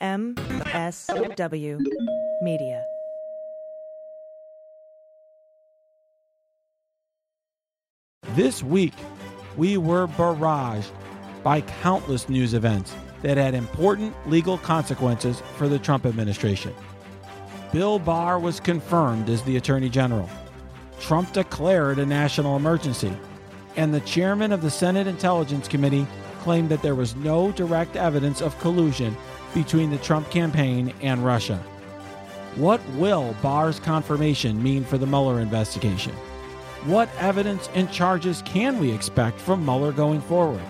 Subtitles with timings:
[0.00, 1.78] MSW
[2.40, 2.82] Media.
[8.34, 8.94] This week,
[9.58, 10.90] we were barraged
[11.42, 16.74] by countless news events that had important legal consequences for the Trump administration.
[17.70, 20.30] Bill Barr was confirmed as the Attorney General.
[20.98, 23.12] Trump declared a national emergency.
[23.76, 26.06] And the chairman of the Senate Intelligence Committee
[26.40, 29.14] claimed that there was no direct evidence of collusion
[29.54, 31.56] between the Trump campaign and Russia.
[32.56, 36.12] What will Barr's confirmation mean for the Mueller investigation?
[36.84, 40.62] What evidence and charges can we expect from Mueller going forward?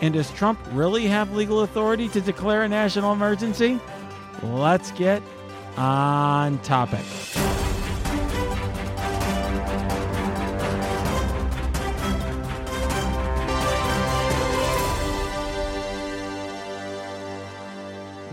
[0.00, 3.78] And does Trump really have legal authority to declare a national emergency?
[4.42, 5.22] Let's get
[5.76, 7.04] on topic.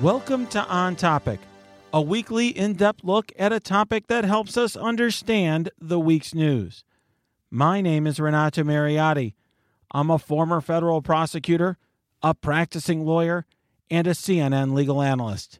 [0.02, 1.42] Welcome to On Topic,
[1.92, 6.86] a weekly in depth look at a topic that helps us understand the week's news.
[7.52, 9.34] My name is Renato Mariotti.
[9.92, 11.78] I'm a former federal prosecutor,
[12.24, 13.46] a practicing lawyer,
[13.92, 15.60] and a CNN legal analyst.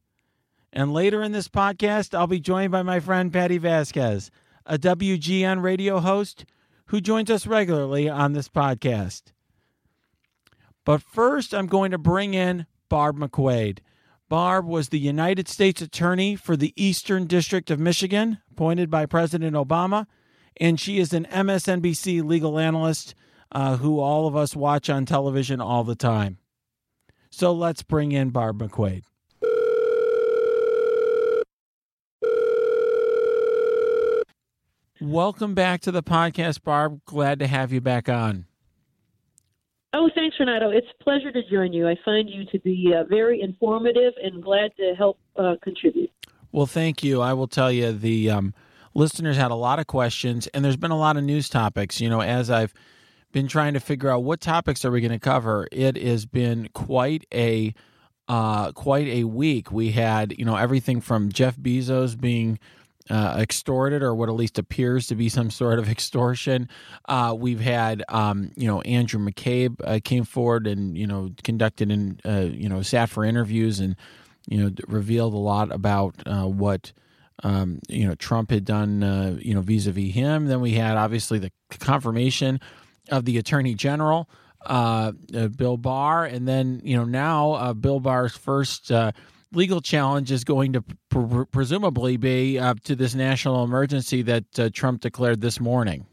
[0.72, 4.32] And later in this podcast, I'll be joined by my friend Patti Vasquez,
[4.66, 6.46] a WGN radio host
[6.86, 9.34] who joins us regularly on this podcast.
[10.86, 13.80] But first, I'm going to bring in Barb McQuade.
[14.30, 19.56] Barb was the United States Attorney for the Eastern District of Michigan, appointed by President
[19.56, 20.06] Obama,
[20.58, 23.16] and she is an MSNBC legal analyst
[23.52, 26.38] uh, who all of us watch on television all the time.
[27.32, 29.02] So let's bring in Barb McQuade.
[35.02, 37.02] Welcome back to the podcast, Barb.
[37.06, 38.46] Glad to have you back on.
[39.94, 40.70] Oh, thanks, Renato.
[40.70, 41.88] It's a pleasure to join you.
[41.88, 46.12] I find you to be uh, very informative and glad to help uh, contribute.
[46.52, 47.22] Well, thank you.
[47.22, 48.54] I will tell you, the um,
[48.94, 52.00] listeners had a lot of questions, and there's been a lot of news topics.
[52.00, 52.74] You know, as I've
[53.32, 56.70] been trying to figure out what topics are we going to cover, it has been
[56.74, 57.74] quite a
[58.28, 59.72] uh, quite a week.
[59.72, 62.60] We had, you know, everything from Jeff Bezos being
[63.10, 66.70] uh, extorted or what at least appears to be some sort of extortion.
[67.08, 71.92] Uh, we've had, um, you know, Andrew McCabe uh, came forward and, you know, conducted
[71.92, 73.96] and, uh, you know, sat for interviews and,
[74.48, 76.92] you know, revealed a lot about uh, what,
[77.44, 80.46] um, you know, Trump had done, uh, you know, vis a vis him.
[80.46, 82.60] Then we had obviously the confirmation
[83.10, 84.30] of the attorney general.
[84.68, 88.92] Bill Barr, and then you know now Bill Barr's first
[89.52, 94.70] legal challenge is going to pr- presumably be uh, to this national emergency that uh,
[94.74, 96.06] Trump declared this morning.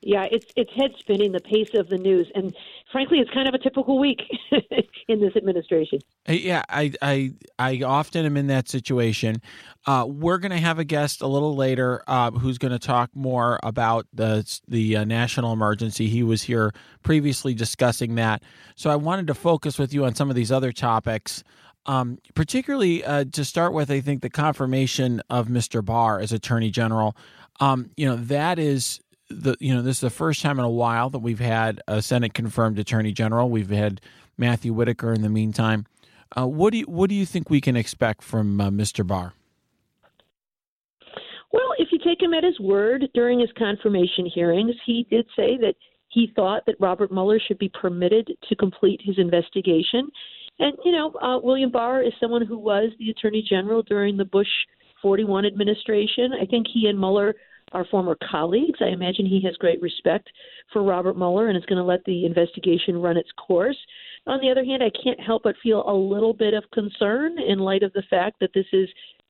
[0.00, 2.54] Yeah, it's it's head spinning the pace of the news, and
[2.92, 4.20] frankly, it's kind of a typical week
[5.08, 5.98] in this administration.
[6.28, 9.42] Yeah, I I I often am in that situation.
[9.86, 13.10] Uh, we're going to have a guest a little later uh, who's going to talk
[13.12, 16.06] more about the the uh, national emergency.
[16.06, 16.72] He was here
[17.02, 18.44] previously discussing that,
[18.76, 21.42] so I wanted to focus with you on some of these other topics.
[21.86, 25.82] Um, particularly uh, to start with, I think the confirmation of Mr.
[25.82, 27.16] Barr as Attorney General.
[27.60, 29.00] Um, you know that is
[29.30, 32.02] the you know this is the first time in a while that we've had a
[32.02, 33.48] Senate confirmed Attorney General.
[33.48, 34.00] We've had
[34.36, 35.86] Matthew Whitaker in the meantime.
[36.36, 39.06] Uh, what do you what do you think we can expect from uh, Mr.
[39.06, 39.32] Barr?
[41.52, 45.56] Well, if you take him at his word during his confirmation hearings, he did say
[45.58, 45.74] that
[46.08, 50.10] he thought that Robert Mueller should be permitted to complete his investigation.
[50.58, 54.24] And, you know, uh, William Barr is someone who was the Attorney General during the
[54.24, 54.48] Bush
[55.02, 56.32] 41 administration.
[56.40, 57.34] I think he and Mueller
[57.72, 58.78] are former colleagues.
[58.80, 60.28] I imagine he has great respect
[60.72, 63.76] for Robert Mueller and is going to let the investigation run its course.
[64.26, 67.58] On the other hand, I can't help but feel a little bit of concern in
[67.58, 68.88] light of the fact that this is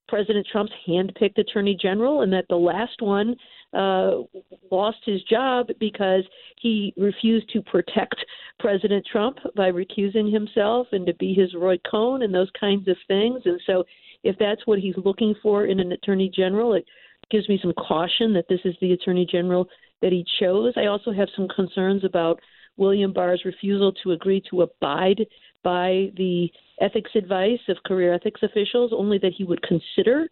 [0.09, 3.37] President Trump's handpicked attorney general and that the last one
[3.75, 4.23] uh,
[4.71, 6.25] lost his job because
[6.61, 8.17] he refused to protect
[8.59, 12.97] President Trump by recusing himself and to be his Roy Cohn and those kinds of
[13.06, 13.43] things.
[13.45, 13.85] And so,
[14.25, 16.85] if that's what he's looking for in an attorney general, it
[17.31, 19.69] gives me some caution that this is the attorney general
[20.03, 20.73] that he chose.
[20.76, 22.41] I also have some concerns about
[22.76, 25.26] William Barr's refusal to agree to abide
[25.62, 26.49] by the
[26.81, 30.29] ethics advice of career ethics officials, only that he would consider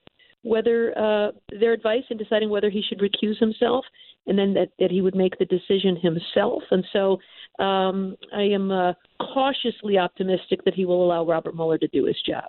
[0.47, 3.85] whether uh, their advice in deciding whether he should recuse himself,
[4.29, 6.63] and then that, that he would make the decision himself.
[6.71, 7.19] And so
[7.63, 12.17] um, I am uh, cautiously optimistic that he will allow Robert Mueller to do his
[12.25, 12.45] job.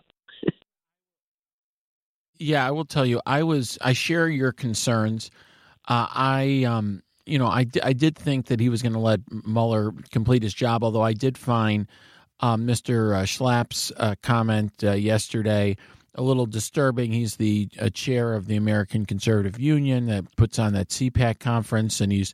[2.40, 5.32] yeah, I will tell you, I was I share your concerns.
[5.88, 9.22] Uh, I um, you know, I, I did think that he was going to let
[9.46, 11.88] Mueller complete his job, although I did find
[12.42, 13.16] um, Mr.
[13.16, 15.76] Uh, Schlapp's uh, comment uh, yesterday
[16.16, 17.12] a little disturbing.
[17.12, 22.02] He's the uh, chair of the American Conservative Union that puts on that CPAC conference,
[22.02, 22.34] and he's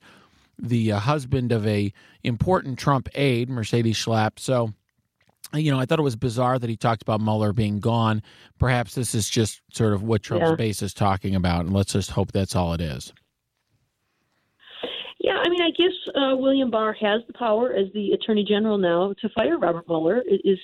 [0.57, 1.91] the uh, husband of a
[2.23, 4.39] important Trump aide, Mercedes Schlapp.
[4.39, 4.73] So
[5.53, 8.23] you know, I thought it was bizarre that he talked about Mueller being gone.
[8.59, 10.55] Perhaps this is just sort of what Trump's yeah.
[10.55, 13.13] base is talking about, and let's just hope that's all it is.
[15.19, 18.77] Yeah, I mean, I guess uh, William Barr has the power as the Attorney General
[18.77, 20.21] now to fire Robert Mueller.
[20.25, 20.59] It is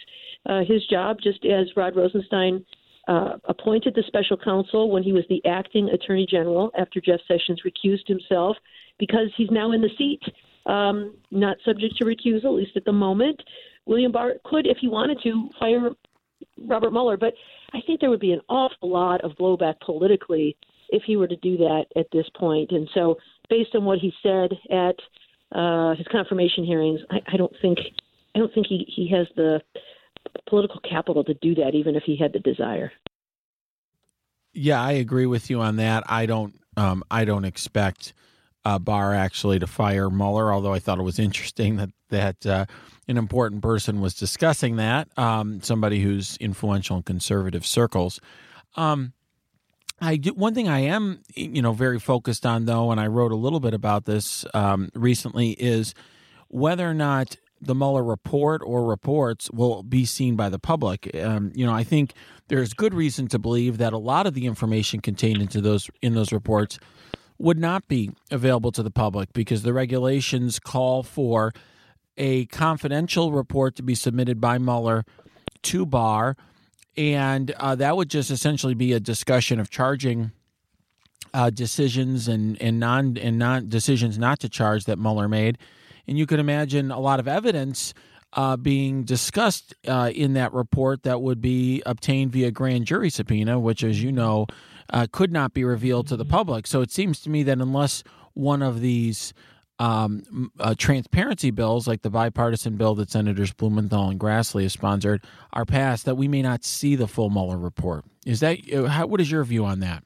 [0.45, 2.65] uh, his job, just as Rod Rosenstein
[3.09, 7.61] uh, appointed the special counsel when he was the acting Attorney General after Jeff Sessions
[7.65, 8.55] recused himself
[8.99, 10.21] because he's now in the seat,
[10.67, 13.41] um, not subject to recusal, at least at the moment.
[13.87, 15.89] William Barr could, if he wanted to, fire
[16.67, 17.33] Robert Mueller, but
[17.73, 20.55] I think there would be an awful lot of blowback politically
[20.89, 22.71] if he were to do that at this point.
[22.71, 23.17] And so,
[23.49, 24.95] based on what he said at
[25.57, 27.79] uh, his confirmation hearings, I, I don't think
[28.35, 29.61] I don't think he, he has the
[30.47, 32.91] political capital to do that, even if he had the desire.
[34.53, 36.03] Yeah, I agree with you on that.
[36.07, 38.13] I don't um, I don't expect
[38.65, 42.65] uh, Barr actually to fire Mueller, although I thought it was interesting that that uh,
[43.07, 48.19] an important person was discussing that, um, somebody who's influential in conservative circles.
[48.75, 49.13] Um,
[50.01, 53.31] I do, one thing I am, you know, very focused on though, and I wrote
[53.31, 55.93] a little bit about this um, recently, is
[56.47, 61.09] whether or not the Mueller report or reports will be seen by the public.
[61.15, 62.13] Um, you know, I think
[62.47, 66.15] there's good reason to believe that a lot of the information contained into those in
[66.15, 66.79] those reports
[67.37, 71.53] would not be available to the public because the regulations call for
[72.17, 75.05] a confidential report to be submitted by Mueller
[75.63, 76.35] to Barr,
[76.97, 80.31] and uh, that would just essentially be a discussion of charging
[81.33, 85.57] uh, decisions and and non and non decisions not to charge that Mueller made,
[86.09, 87.93] and you could imagine a lot of evidence.
[88.33, 93.59] Uh, being discussed uh, in that report that would be obtained via grand jury subpoena,
[93.59, 94.45] which, as you know,
[94.93, 96.67] uh, could not be revealed to the public.
[96.67, 98.03] So it seems to me that unless
[98.35, 99.33] one of these
[99.79, 105.25] um, uh, transparency bills, like the bipartisan bill that Senators Blumenthal and Grassley have sponsored,
[105.53, 108.05] are passed, that we may not see the full Mueller report.
[108.27, 110.03] Is that uh, how, what is your view on that?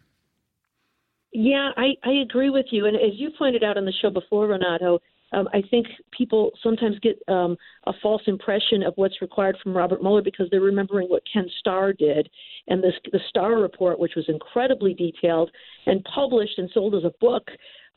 [1.33, 2.85] Yeah, I, I agree with you.
[2.85, 4.99] And as you pointed out on the show before, Renato,
[5.33, 7.57] um, I think people sometimes get um,
[7.88, 11.94] a false impression of what's required from Robert Mueller because they're remembering what Ken Starr
[11.94, 12.30] did.
[12.68, 15.51] And this, the Starr report, which was incredibly detailed
[15.85, 17.47] and published and sold as a book,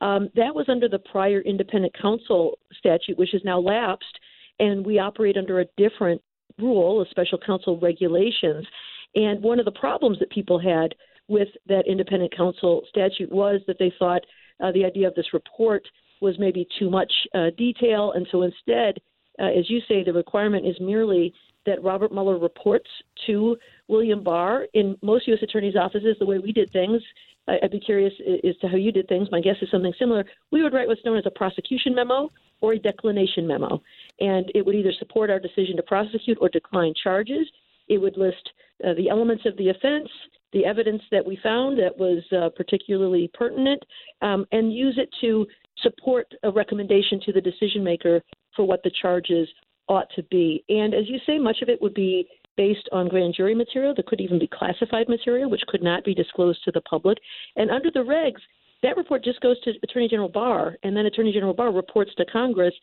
[0.01, 4.19] um, that was under the prior independent counsel statute, which has now lapsed,
[4.59, 6.21] and we operate under a different
[6.59, 8.67] rule, a special counsel regulations.
[9.15, 10.95] And one of the problems that people had
[11.29, 14.23] with that independent counsel statute was that they thought
[14.63, 15.87] uh, the idea of this report
[16.21, 18.99] was maybe too much uh, detail, and so instead,
[19.39, 21.33] uh, as you say, the requirement is merely
[21.67, 22.89] that Robert Mueller reports
[23.27, 23.57] to
[23.89, 24.67] William Barr.
[24.75, 25.43] In most U.S.
[25.43, 27.03] attorneys' offices, the way we did things,
[27.49, 28.13] I'd be curious
[28.45, 29.29] as to how you did things.
[29.31, 30.25] My guess is something similar.
[30.51, 32.31] We would write what's known as a prosecution memo
[32.61, 33.81] or a declination memo,
[34.21, 37.47] and it would either support our decision to prosecute or decline charges.
[37.89, 38.51] It would list
[38.85, 40.09] uh, the elements of the offense,
[40.53, 43.83] the evidence that we found that was uh, particularly pertinent,
[44.23, 45.47] um, and use it to
[45.83, 48.23] support a recommendation to the decision maker
[48.55, 49.49] for what the charges
[49.89, 50.65] ought to be.
[50.69, 52.27] And as you say, much of it would be
[52.57, 53.95] based on grand jury material.
[53.95, 57.19] There could even be classified material, which could not be disclosed to the public.
[57.57, 58.41] And under the regs,
[58.83, 62.25] that report just goes to Attorney General Barr, and then Attorney General Barr reports to
[62.27, 62.75] Congress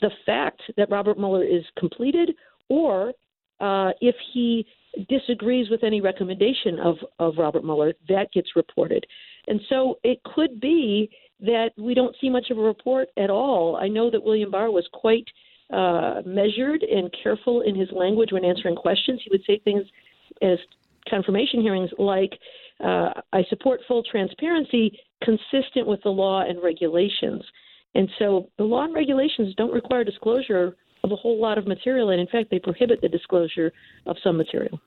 [0.00, 2.30] the fact that Robert Mueller is completed,
[2.68, 3.12] or
[3.60, 4.66] uh, if he
[5.08, 9.06] disagrees with any recommendation of, of Robert Mueller, that gets reported.
[9.46, 11.10] And so it could be
[11.42, 13.76] that we don't see much of a report at all.
[13.76, 15.26] I know that William Barr was quite
[15.72, 19.20] uh, measured and careful in his language when answering questions.
[19.24, 19.84] He would say things
[20.42, 20.58] as
[21.08, 22.32] confirmation hearings like,
[22.84, 27.42] uh, I support full transparency consistent with the law and regulations.
[27.94, 32.10] And so the law and regulations don't require disclosure of a whole lot of material,
[32.10, 33.72] and in fact, they prohibit the disclosure
[34.06, 34.78] of some material.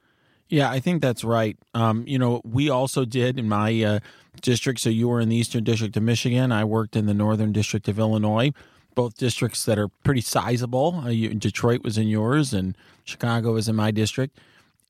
[0.54, 1.58] Yeah, I think that's right.
[1.74, 4.00] Um, you know, we also did in my uh,
[4.42, 4.82] district.
[4.82, 6.52] So you were in the Eastern District of Michigan.
[6.52, 8.52] I worked in the Northern District of Illinois
[8.96, 11.02] both districts that are pretty sizable.
[11.04, 14.38] Uh, you, Detroit was in yours, and Chicago was in my district.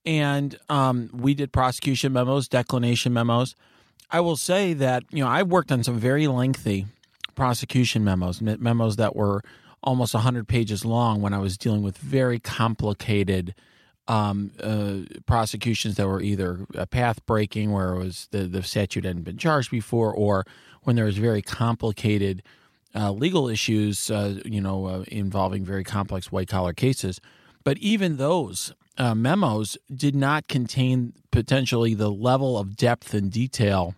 [0.05, 3.55] And um, we did prosecution memos, declination memos.
[4.11, 6.85] I will say that you know I worked on some very lengthy
[7.35, 9.41] prosecution memos, memos that were
[9.81, 13.55] almost 100 pages long when I was dealing with very complicated
[14.07, 19.05] um, uh, prosecutions that were either a path breaking, where it was the, the statute
[19.05, 20.45] hadn't been charged before, or
[20.83, 22.43] when there was very complicated
[22.95, 27.19] uh, legal issues, uh, you know, uh, involving very complex white collar cases.
[27.63, 33.95] But even those uh, memos did not contain potentially the level of depth and detail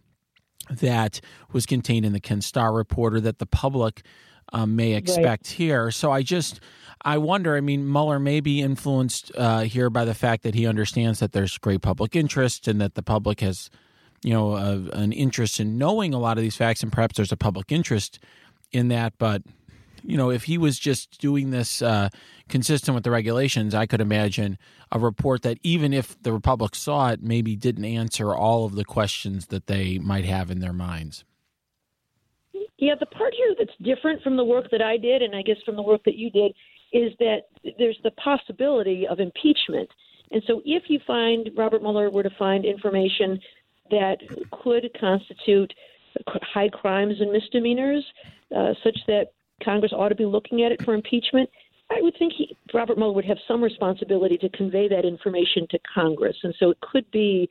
[0.70, 1.22] that
[1.52, 4.04] was contained in the Ken Starr report or that the public
[4.54, 5.48] um, may expect right.
[5.48, 5.92] here.
[5.92, 6.60] So I just
[7.06, 7.56] I wonder.
[7.56, 11.34] I mean, Mueller may be influenced uh, here by the fact that he understands that
[11.34, 13.70] there's great public interest and that the public has,
[14.24, 17.32] you know, a, an interest in knowing a lot of these facts, and perhaps there's
[17.32, 18.20] a public interest
[18.72, 19.14] in that.
[19.18, 19.44] But
[20.04, 22.10] you know, if he was just doing this uh,
[22.50, 24.58] consistent with the regulations, I could imagine
[24.92, 28.86] a report that even if the Republic saw it, maybe didn't answer all of the
[28.86, 31.24] questions that they might have in their minds.
[32.78, 35.58] Yeah, the part here that's different from the work that I did, and I guess
[35.66, 36.54] from the work that you did,
[36.92, 37.44] is that
[37.78, 39.90] there's the possibility of impeachment.
[40.32, 43.40] And so, if you find Robert Mueller were to find information
[43.92, 44.18] that
[44.52, 45.74] could constitute
[46.28, 48.04] high crimes and misdemeanors,
[48.56, 49.28] uh, such that
[49.64, 51.50] Congress ought to be looking at it for impeachment,
[51.90, 55.80] I would think he, Robert Mueller would have some responsibility to convey that information to
[55.94, 56.36] Congress.
[56.44, 57.50] And so, it could be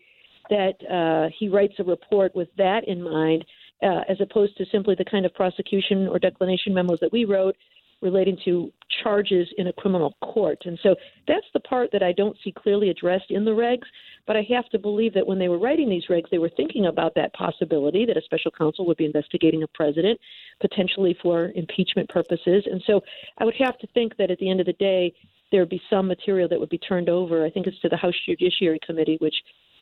[0.50, 3.45] that uh, he writes a report with that in mind
[3.85, 7.57] uh, as opposed to simply the kind of prosecution or declination memos that we wrote
[8.05, 8.71] relating to
[9.03, 10.59] charges in a criminal court.
[10.67, 10.95] And so
[11.26, 13.87] that's the part that I don't see clearly addressed in the regs.
[14.26, 16.87] But I have to believe that when they were writing these regs, they were thinking
[16.87, 20.21] about that possibility that a special counsel would be investigating a president,
[20.61, 22.64] potentially for impeachment purposes.
[22.71, 23.00] And so
[23.38, 25.14] I would have to think that at the end of the day,
[25.50, 27.45] there would be some material that would be turned over.
[27.45, 29.37] I think it's to the House Judiciary Committee, which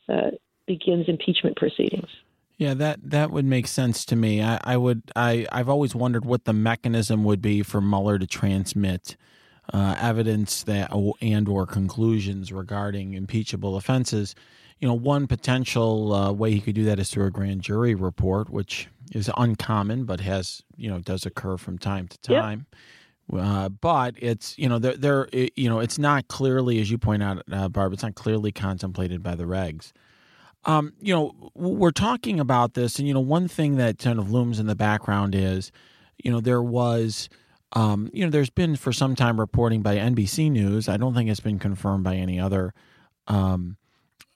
[0.08, 0.30] uh,
[0.66, 2.08] begins impeachment proceedings.
[2.62, 4.40] Yeah, that that would make sense to me.
[4.40, 8.26] I, I would I I've always wondered what the mechanism would be for Mueller to
[8.26, 9.16] transmit
[9.72, 14.36] uh, evidence that and or conclusions regarding impeachable offenses.
[14.78, 17.96] You know, one potential uh, way he could do that is through a grand jury
[17.96, 22.66] report, which is uncommon but has you know does occur from time to time.
[23.32, 23.42] Yep.
[23.42, 27.24] Uh, but it's you know there there you know it's not clearly as you point
[27.24, 27.92] out, uh, Barb.
[27.92, 29.90] It's not clearly contemplated by the regs.
[30.64, 34.30] Um, you know, we're talking about this, and you know, one thing that kind of
[34.30, 35.72] looms in the background is,
[36.22, 37.28] you know, there was,
[37.72, 40.88] um, you know, there's been for some time reporting by NBC News.
[40.88, 42.74] I don't think it's been confirmed by any other,
[43.26, 43.76] um,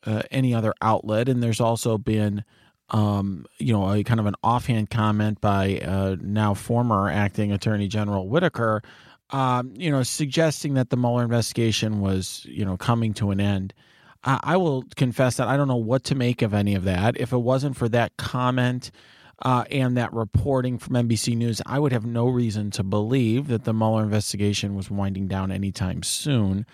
[0.04, 2.45] uh, any other outlet, and there's also been,
[2.90, 7.87] um, you know, a kind of an offhand comment by uh, now former acting Attorney
[7.87, 8.83] General Whitaker,
[9.30, 13.75] um, you know, suggesting that the Mueller investigation was, you know, coming to an end.
[14.26, 17.18] I will confess that I don't know what to make of any of that.
[17.18, 18.90] If it wasn't for that comment
[19.42, 23.64] uh, and that reporting from NBC News, I would have no reason to believe that
[23.64, 26.66] the Mueller investigation was winding down anytime soon.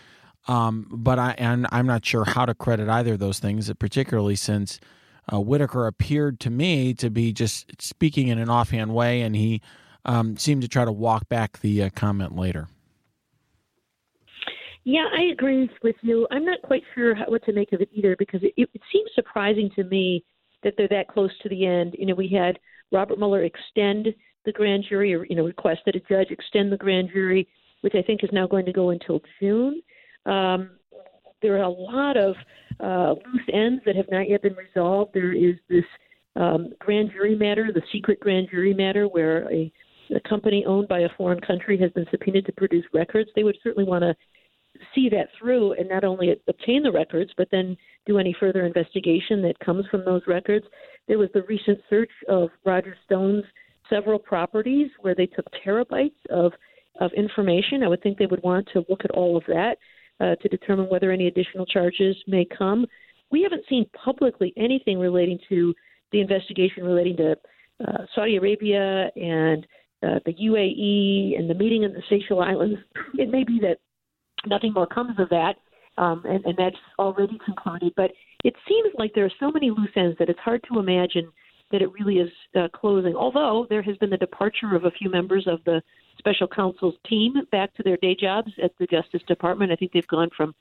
[0.49, 4.35] Um, but I and I'm not sure how to credit either of those things, particularly
[4.35, 4.81] since
[5.33, 9.61] uh, Whitaker appeared to me to be just speaking in an offhand way, and he
[10.05, 12.67] um, seemed to try to walk back the uh, comment later.
[14.85, 16.27] Yeah, I agree with you.
[16.31, 19.11] I'm not quite sure how, what to make of it either because it, it seems
[19.15, 20.25] surprising to me
[20.65, 21.95] that they're that close to the end.
[21.99, 22.59] You know, we had
[22.91, 24.09] Robert Mueller extend
[24.45, 27.47] the grand jury, or you know, request that a judge extend the grand jury,
[27.83, 29.83] which I think is now going to go until June.
[30.27, 30.71] Um,
[31.43, 32.35] there are a lot of
[32.81, 35.13] uh, loose ends that have not yet been resolved.
[35.15, 35.85] There is this
[36.35, 39.73] um, grand jury matter, the secret grand jury matter, where a,
[40.15, 43.31] a company owned by a foreign country has been subpoenaed to produce records.
[43.37, 44.15] They would certainly want to
[44.95, 47.77] see that through and not only obtain the records, but then
[48.07, 50.67] do any further investigation that comes from those records.
[51.09, 53.45] There was the recent search of Roger Stone's
[53.91, 56.53] several properties where they took terabytes of
[57.01, 57.83] of information.
[57.83, 59.79] I would think they would want to look at all of that
[60.21, 62.87] uh, to determine whether any additional charges may come.
[63.31, 65.75] We haven't seen publicly anything relating to
[66.13, 67.37] the investigation relating to
[67.81, 69.67] uh, Saudi Arabia and
[70.03, 72.79] uh, the UAE and the meeting in the Seychelles Islands.
[73.15, 73.79] It may be that
[74.47, 75.57] nothing more comes of that,
[75.99, 77.93] um, and, and that's already concluded.
[77.97, 78.13] But
[78.45, 81.31] it seems like there are so many loose ends that it's hard to imagine
[81.71, 83.17] that it really is uh, closing.
[83.17, 85.83] Although there has been the departure of a few members of the
[86.19, 89.73] special counsel's team back to their day jobs at the Justice Department.
[89.73, 90.55] I think they've gone from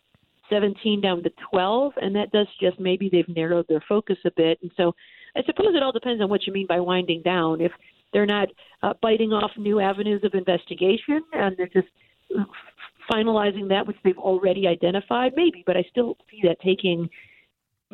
[0.49, 4.59] 17 down to 12, and that does suggest maybe they've narrowed their focus a bit.
[4.61, 4.93] And so
[5.35, 7.61] I suppose it all depends on what you mean by winding down.
[7.61, 7.71] If
[8.13, 8.49] they're not
[8.83, 11.87] uh, biting off new avenues of investigation and they're just
[13.09, 17.09] finalizing that which they've already identified, maybe, but I still see that taking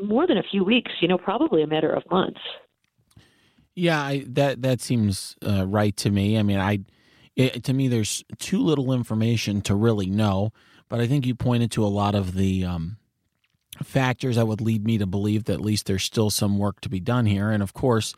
[0.02, 0.92] more than a few weeks.
[1.02, 2.40] You know, probably a matter of months.
[3.76, 6.38] Yeah, I, that that seems uh, right to me.
[6.38, 6.80] I mean, I
[7.36, 10.52] it, to me, there's too little information to really know.
[10.90, 12.98] But I think you pointed to a lot of the um,
[13.84, 16.90] factors that would lead me to believe that at least there's still some work to
[16.90, 17.52] be done here.
[17.52, 18.16] And of course,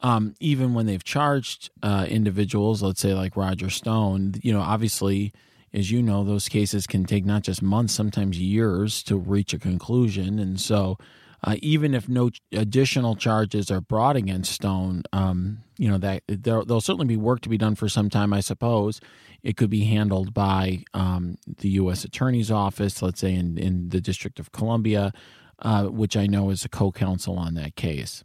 [0.00, 5.32] um, even when they've charged uh, individuals, let's say like Roger Stone, you know, obviously
[5.72, 9.58] as you know, those cases can take not just months, sometimes years to reach a
[9.58, 10.38] conclusion.
[10.38, 10.98] And so,
[11.42, 16.60] uh, even if no additional charges are brought against Stone, um, you know that there,
[16.60, 18.32] will certainly be work to be done for some time.
[18.32, 19.00] I suppose
[19.42, 22.04] it could be handled by um, the U.S.
[22.04, 25.12] Attorney's Office, let's say in, in the District of Columbia,
[25.60, 28.22] uh, which I know is a co-counsel on that case.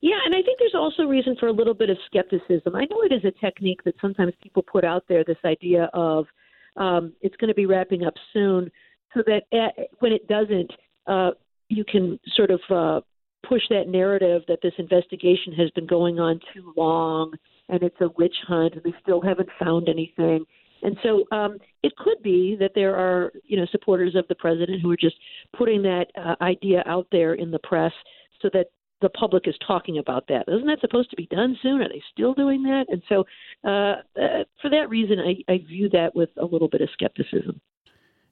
[0.00, 2.74] Yeah, and I think there's also reason for a little bit of skepticism.
[2.74, 5.24] I know it is a technique that sometimes people put out there.
[5.24, 6.26] This idea of
[6.76, 8.70] um, it's going to be wrapping up soon,
[9.14, 10.70] so that at, when it doesn't,
[11.06, 11.30] uh,
[11.68, 13.00] you can sort of uh,
[13.48, 17.32] push that narrative that this investigation has been going on too long
[17.68, 20.44] and it's a witch hunt and they still haven't found anything.
[20.82, 24.82] And so um, it could be that there are, you know, supporters of the president
[24.82, 25.16] who are just
[25.56, 27.92] putting that uh, idea out there in the press
[28.42, 28.66] so that
[29.00, 30.44] the public is talking about that.
[30.48, 31.82] Isn't that supposed to be done soon?
[31.82, 32.86] Are they still doing that?
[32.88, 33.24] And so,
[33.64, 37.60] uh, uh, for that reason, I, I view that with a little bit of skepticism.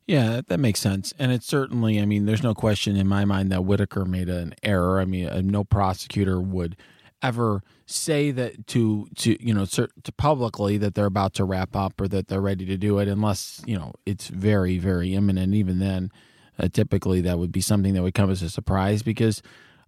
[0.07, 1.15] Yeah, that makes sense.
[1.19, 4.55] And it's certainly, I mean, there's no question in my mind that Whitaker made an
[4.63, 5.01] error.
[5.01, 6.77] I mean, uh, no prosecutor would
[7.23, 12.01] ever say that to to you know to publicly that they're about to wrap up
[12.01, 15.79] or that they're ready to do it unless you know it's very very imminent even
[15.79, 16.11] then
[16.59, 19.41] uh, typically that would be something that would come as a surprise because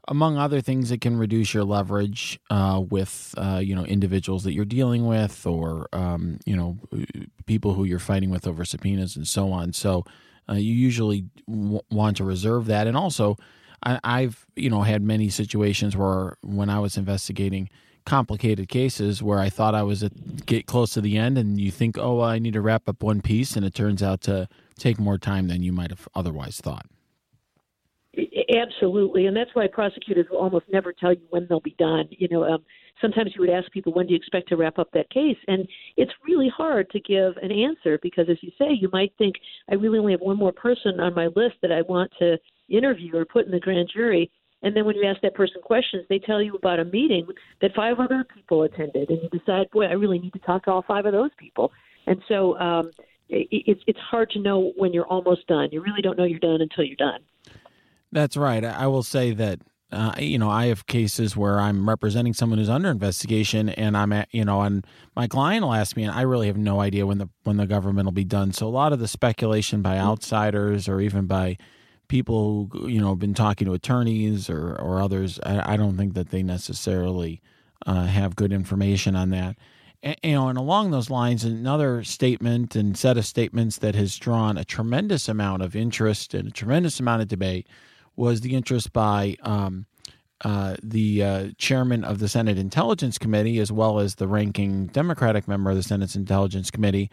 [0.08, 4.52] among other things, it can reduce your leverage uh, with uh, you know individuals that
[4.52, 6.78] you're dealing with, or um, you know
[7.46, 9.73] people who you're fighting with over subpoenas and so on.
[9.73, 10.04] So
[10.49, 13.37] uh, you usually w- want to reserve that, and also
[13.82, 17.70] I, have you know had many situations where when I was investigating
[18.06, 21.70] complicated cases where I thought I was at get close to the end, and you
[21.70, 24.49] think, oh, well, I need to wrap up one piece, and it turns out to
[24.78, 26.87] take more time than you might have otherwise thought.
[28.54, 32.06] Absolutely, and that's why prosecutors will almost never tell you when they'll be done.
[32.11, 32.64] You know, um,
[33.00, 35.68] sometimes you would ask people, "When do you expect to wrap up that case?" And
[35.97, 39.37] it's really hard to give an answer because, as you say, you might think,
[39.71, 43.16] "I really only have one more person on my list that I want to interview
[43.16, 44.30] or put in the grand jury."
[44.62, 47.26] And then when you ask that person questions, they tell you about a meeting
[47.60, 50.71] that five other people attended, and you decide, "Boy, I really need to talk to
[50.73, 51.73] all five of those people."
[52.06, 52.91] And so um,
[53.28, 55.69] it, it's it's hard to know when you're almost done.
[55.73, 57.21] You really don't know you're done until you're done.
[58.14, 58.64] That's right.
[58.64, 59.60] I will say that
[59.92, 64.12] uh, you know, I have cases where I'm representing someone who's under investigation, and I'm
[64.12, 67.06] at, you know, and my client will ask me, and I really have no idea
[67.06, 68.52] when the when the government will be done.
[68.52, 71.58] So a lot of the speculation by outsiders or even by
[72.08, 75.96] people who you know have been talking to attorneys or or others, I, I don't
[75.96, 77.40] think that they necessarily
[77.86, 79.56] uh, have good information on that.
[80.02, 84.16] And, you know, and along those lines, another statement and set of statements that has
[84.18, 87.68] drawn a tremendous amount of interest and a tremendous amount of debate
[88.16, 89.86] was the interest by um,
[90.44, 95.48] uh, the uh, chairman of the Senate Intelligence Committee, as well as the ranking Democratic
[95.48, 97.10] member of the Senate's Intelligence Committee,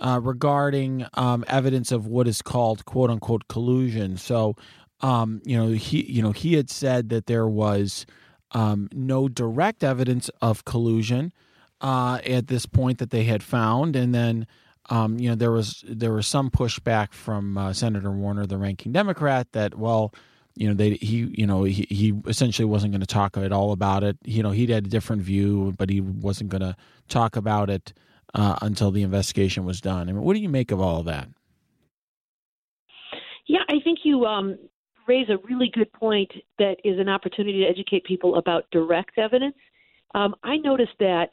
[0.00, 4.16] uh, regarding um, evidence of what is called "quote unquote" collusion.
[4.16, 4.56] So,
[5.00, 8.04] um, you know, he you know he had said that there was
[8.52, 11.32] um, no direct evidence of collusion
[11.80, 14.46] uh, at this point that they had found, and then
[14.88, 18.92] um, you know, there was there was some pushback from uh, Senator Warner, the ranking
[18.92, 20.14] Democrat, that well,
[20.54, 23.72] you know, they he you know he, he essentially wasn't going to talk at all
[23.72, 24.16] about it.
[24.24, 26.76] You know, he had a different view, but he wasn't going to
[27.08, 27.92] talk about it
[28.34, 30.08] uh, until the investigation was done.
[30.08, 31.28] I mean, what do you make of all of that?
[33.46, 34.58] Yeah, I think you um,
[35.06, 39.56] raise a really good point that is an opportunity to educate people about direct evidence.
[40.14, 41.30] Um, I noticed that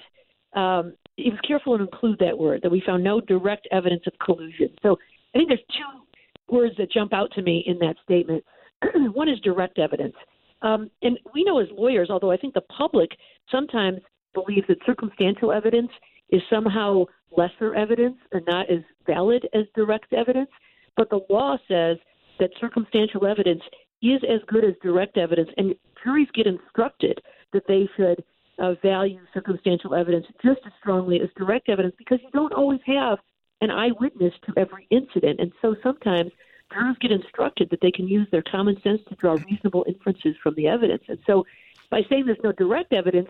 [0.56, 4.14] um, he was careful to include that word, that we found no direct evidence of
[4.24, 4.70] collusion.
[4.82, 4.98] So
[5.34, 8.44] I think there's two words that jump out to me in that statement.
[9.14, 10.16] One is direct evidence.
[10.62, 13.12] Um, and we know as lawyers, although I think the public
[13.52, 14.00] sometimes
[14.34, 15.92] believes that circumstantial evidence
[16.30, 20.50] is somehow lesser evidence or not as valid as direct evidence,
[20.96, 21.98] but the law says
[22.40, 23.62] that circumstantial evidence
[24.02, 27.20] is as good as direct evidence, and juries get instructed
[27.54, 28.24] that they should
[28.60, 33.20] uh, value circumstantial evidence just as strongly as direct evidence because you don't always have
[33.62, 35.40] an eyewitness to every incident.
[35.40, 36.32] And so sometimes
[36.72, 40.56] jurors get instructed that they can use their common sense to draw reasonable inferences from
[40.56, 41.04] the evidence.
[41.08, 41.46] And so
[41.90, 43.30] by saying there's no direct evidence,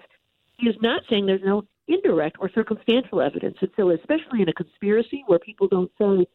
[0.58, 3.58] he is not saying there's no indirect or circumstantial evidence.
[3.62, 6.28] And so, especially in a conspiracy where people don't say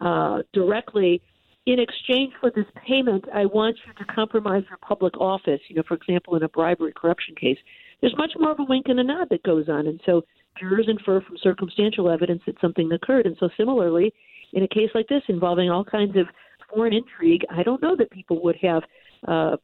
[0.00, 1.22] uh, directly,
[1.66, 5.60] in exchange for this payment, I want you to compromise your public office.
[5.68, 7.58] You know, for example, in a bribery corruption case,
[8.00, 9.86] there's much more of a wink and a nod that goes on.
[9.86, 10.22] And so
[10.58, 13.26] jurors infer from circumstantial evidence that something occurred.
[13.26, 14.12] And so, similarly,
[14.52, 16.26] in a case like this involving all kinds of
[16.72, 18.82] foreign intrigue, I don't know that people would have
[19.28, 19.56] uh,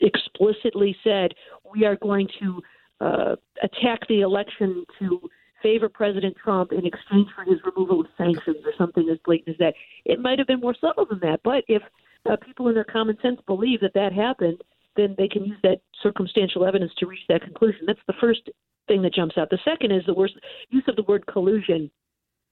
[0.00, 1.32] explicitly said,
[1.70, 2.62] we are going to
[3.00, 5.20] uh, attack the election to
[5.62, 9.58] favor President Trump in exchange for his removal of sanctions or something as blatant as
[9.58, 9.74] that.
[10.04, 11.82] It might have been more subtle than that, but if
[12.30, 14.62] uh, people in their common sense believe that that happened,
[14.96, 17.82] then they can use that circumstantial evidence to reach that conclusion.
[17.86, 18.48] That's the first
[18.88, 19.50] thing that jumps out.
[19.50, 20.34] The second is the worst
[20.70, 21.90] use of the word collusion.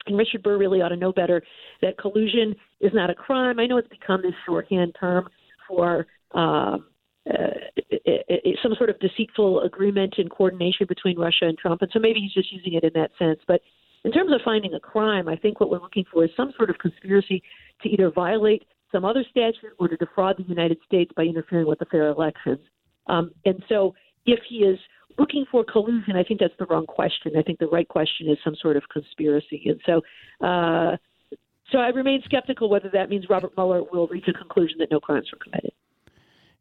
[0.07, 1.41] And Richard Burr really ought to know better
[1.81, 3.59] that collusion is not a crime.
[3.59, 5.27] I know it's become this shorthand term
[5.67, 6.05] for
[6.35, 6.77] uh,
[7.27, 7.33] uh,
[8.61, 11.81] some sort of deceitful agreement and coordination between Russia and Trump.
[11.81, 13.39] And so maybe he's just using it in that sense.
[13.47, 13.61] But
[14.03, 16.69] in terms of finding a crime, I think what we're looking for is some sort
[16.69, 17.41] of conspiracy
[17.81, 18.63] to either violate
[18.95, 22.59] some other statute or to defraud the United States by interfering with the fair elections.
[23.07, 23.93] Um, and so
[24.25, 24.79] if he is
[25.17, 27.33] looking for collusion, I think that's the wrong question.
[27.37, 29.63] I think the right question is some sort of conspiracy.
[29.65, 30.01] And so,
[30.45, 30.95] uh,
[31.71, 35.01] so I remain skeptical whether that means Robert Mueller will reach a conclusion that no
[35.01, 35.73] crimes were committed.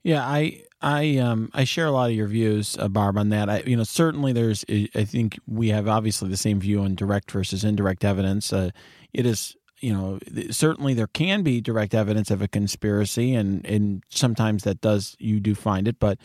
[0.02, 3.48] Yeah, I I um I share a lot of your views, uh, Barb, on that.
[3.48, 7.30] I you know certainly there's I think we have obviously the same view on direct
[7.30, 8.52] versus indirect evidence.
[8.52, 8.70] Uh,
[9.14, 10.18] it is you know,
[10.50, 15.40] certainly there can be direct evidence of a conspiracy, and and sometimes that does you
[15.40, 16.16] do find it, but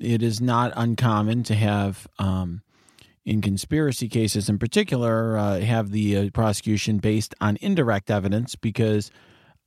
[0.00, 2.08] it is not uncommon to have.
[2.18, 2.62] Um,
[3.24, 9.10] in conspiracy cases, in particular, uh, have the uh, prosecution based on indirect evidence because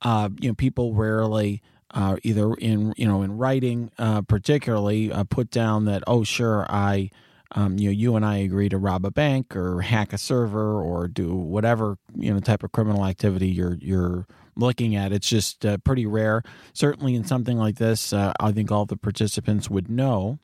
[0.02, 5.24] uh, you know people rarely uh, either in you know in writing, uh, particularly uh,
[5.24, 7.10] put down that oh sure I
[7.52, 10.80] um, you know, you and I agree to rob a bank or hack a server
[10.80, 15.12] or do whatever you know type of criminal activity you're you're looking at.
[15.12, 16.42] It's just uh, pretty rare.
[16.72, 20.38] Certainly, in something like this, uh, I think all the participants would know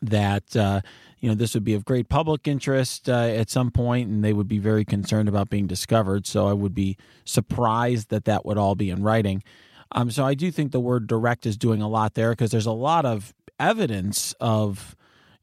[0.00, 0.80] that uh,
[1.20, 4.32] you know this would be of great public interest uh, at some point, and they
[4.32, 6.26] would be very concerned about being discovered.
[6.26, 9.42] So I would be surprised that that would all be in writing.
[9.92, 12.66] Um, so I do think the word direct is doing a lot there because there's
[12.66, 14.93] a lot of evidence of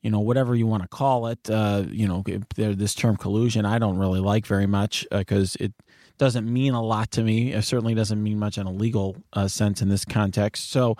[0.01, 1.49] you know, whatever you want to call it.
[1.49, 2.23] Uh, you know,
[2.55, 5.73] this term collusion, I don't really like very much because uh, it
[6.17, 7.53] doesn't mean a lot to me.
[7.53, 10.71] It certainly doesn't mean much in a legal uh, sense in this context.
[10.71, 10.95] So,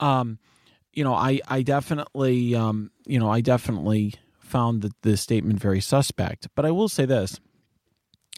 [0.00, 0.38] um,
[0.92, 5.80] you know, I I definitely, um, you know, I definitely found the, the statement very
[5.80, 6.48] suspect.
[6.54, 7.40] But I will say this: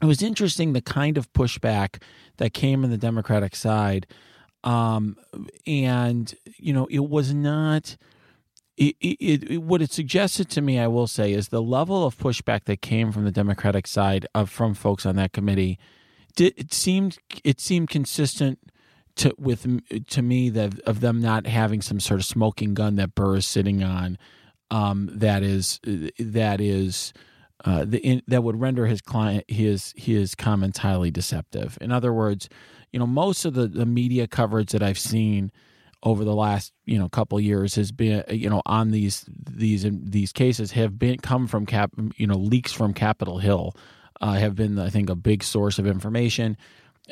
[0.00, 2.02] it was interesting the kind of pushback
[2.36, 4.06] that came in the Democratic side,
[4.62, 5.16] um,
[5.66, 7.96] and you know, it was not
[8.76, 12.18] it, it, it, what it suggested to me, I will say, is the level of
[12.18, 15.78] pushback that came from the Democratic side of from folks on that committee.
[16.36, 18.58] Did, it seemed it seemed consistent
[19.16, 19.66] to with
[20.08, 23.46] to me that of them not having some sort of smoking gun that Burr is
[23.46, 24.18] sitting on,
[24.70, 25.78] um, that is
[26.18, 27.12] that is
[27.64, 31.78] uh, the in, that would render his client his his comments highly deceptive.
[31.80, 32.48] In other words,
[32.92, 35.52] you know, most of the, the media coverage that I've seen
[36.04, 40.32] over the last you know couple years has been you know on these these these
[40.32, 43.74] cases have been come from cap you know leaks from Capitol Hill
[44.20, 46.56] uh, have been I think a big source of information.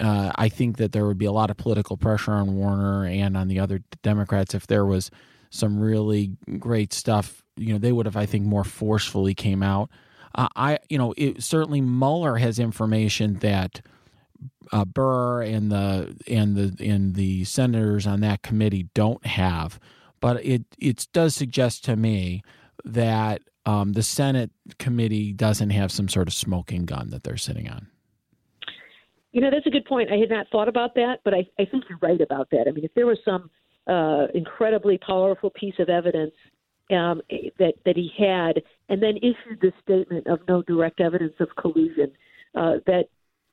[0.00, 3.36] Uh, I think that there would be a lot of political pressure on Warner and
[3.36, 5.10] on the other Democrats if there was
[5.50, 7.42] some really great stuff.
[7.56, 9.90] You know, they would have I think more forcefully came out.
[10.34, 13.80] Uh, I you know it, certainly Mueller has information that
[14.70, 19.80] uh, Burr and the and the and the senators on that committee don't have,
[20.20, 22.42] but it it does suggest to me
[22.84, 27.68] that um, the Senate committee doesn't have some sort of smoking gun that they're sitting
[27.68, 27.88] on.
[29.32, 30.12] You know, that's a good point.
[30.12, 32.66] I had not thought about that, but I, I think you're right about that.
[32.68, 33.50] I mean, if there was some
[33.86, 36.34] uh, incredibly powerful piece of evidence
[36.90, 37.22] um,
[37.58, 42.12] that that he had, and then issued this statement of no direct evidence of collusion,
[42.54, 43.04] uh, that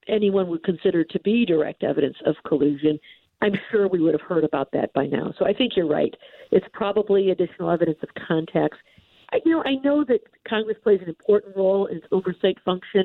[0.09, 2.99] anyone would consider to be direct evidence of collusion,
[3.41, 5.33] I'm sure we would have heard about that by now.
[5.37, 6.13] So I think you're right.
[6.51, 8.77] It's probably additional evidence of contacts.
[9.31, 13.03] I, you know, I know that Congress plays an important role in its oversight function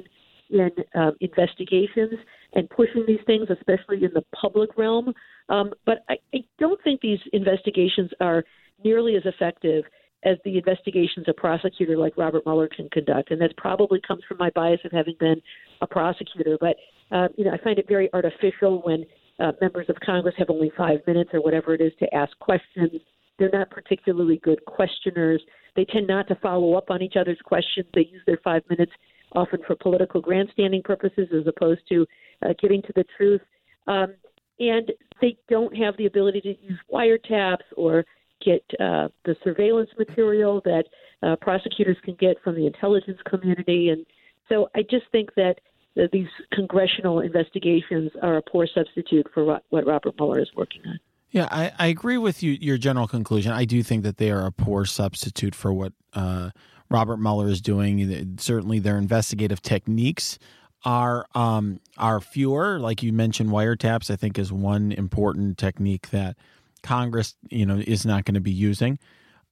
[0.51, 2.15] in um, investigations
[2.55, 5.13] and pushing these things, especially in the public realm.
[5.49, 8.45] Um, but I, I don't think these investigations are
[8.83, 9.85] nearly as effective
[10.25, 13.31] as the investigations a prosecutor like Robert Mueller can conduct.
[13.31, 15.41] And that probably comes from my bias of having been
[15.81, 16.57] a prosecutor.
[16.61, 16.77] But,
[17.11, 19.05] uh, you know, I find it very artificial when
[19.41, 23.01] uh, members of Congress have only five minutes or whatever it is to ask questions.
[23.39, 25.43] They're not particularly good questioners.
[25.75, 27.87] They tend not to follow up on each other's questions.
[27.95, 28.93] They use their five minutes
[29.33, 32.07] often for political grandstanding purposes as opposed to
[32.45, 33.41] uh, getting to the truth.
[33.87, 34.15] Um,
[34.61, 38.05] and they don't have the ability to use wiretaps or
[38.45, 40.85] get uh, the surveillance material that
[41.23, 43.89] uh, prosecutors can get from the intelligence community.
[43.89, 44.07] And
[44.49, 45.57] so I just think that
[45.97, 50.83] uh, these congressional investigations are a poor substitute for what, what Robert Mueller is working
[50.87, 50.99] on.
[51.31, 52.53] Yeah, I, I agree with you.
[52.53, 53.53] Your general conclusion.
[53.53, 56.51] I do think that they are a poor substitute for what uh,
[56.91, 58.37] Robert Mueller is doing.
[58.39, 60.39] Certainly, their investigative techniques
[60.85, 62.79] are um, are fewer.
[62.79, 64.13] Like you mentioned, wiretaps.
[64.13, 66.37] I think is one important technique that
[66.85, 69.01] Congress, you know, is not going to be using.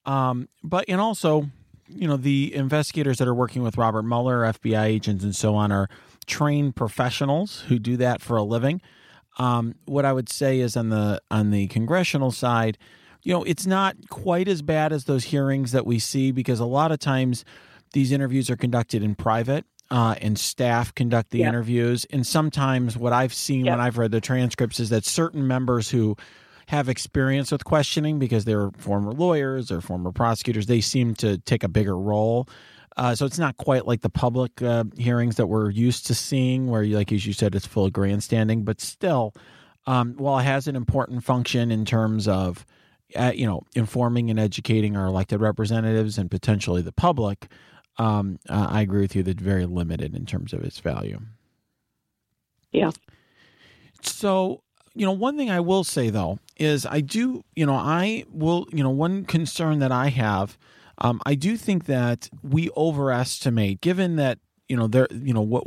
[0.06, 1.50] Um, but and also,
[1.88, 5.72] you know, the investigators that are working with Robert Mueller, FBI agents, and so on,
[5.72, 5.88] are
[6.26, 8.80] trained professionals who do that for a living.
[9.38, 12.76] Um, what I would say is on the on the congressional side,
[13.22, 16.66] you know, it's not quite as bad as those hearings that we see because a
[16.66, 17.44] lot of times
[17.92, 19.64] these interviews are conducted in private.
[19.90, 22.06] Uh, and staff conduct the interviews.
[22.10, 26.16] And sometimes, what I've seen when I've read the transcripts is that certain members who
[26.68, 31.62] have experience with questioning because they're former lawyers or former prosecutors, they seem to take
[31.62, 32.48] a bigger role.
[32.96, 36.68] Uh, so it's not quite like the public uh, hearings that we're used to seeing,
[36.68, 38.64] where, you, like as you said, it's full of grandstanding.
[38.64, 39.34] But still,
[39.86, 42.66] um, while it has an important function in terms of,
[43.16, 47.48] uh, you know, informing and educating our elected representatives and potentially the public,
[47.98, 51.20] um, uh, I agree with you that it's very limited in terms of its value.
[52.72, 52.90] Yeah.
[54.02, 54.62] So,
[54.94, 58.66] you know, one thing I will say though is I do, you know, I will,
[58.72, 60.58] you know, one concern that I have
[60.98, 65.64] um, I do think that we overestimate, given that you know there, you know what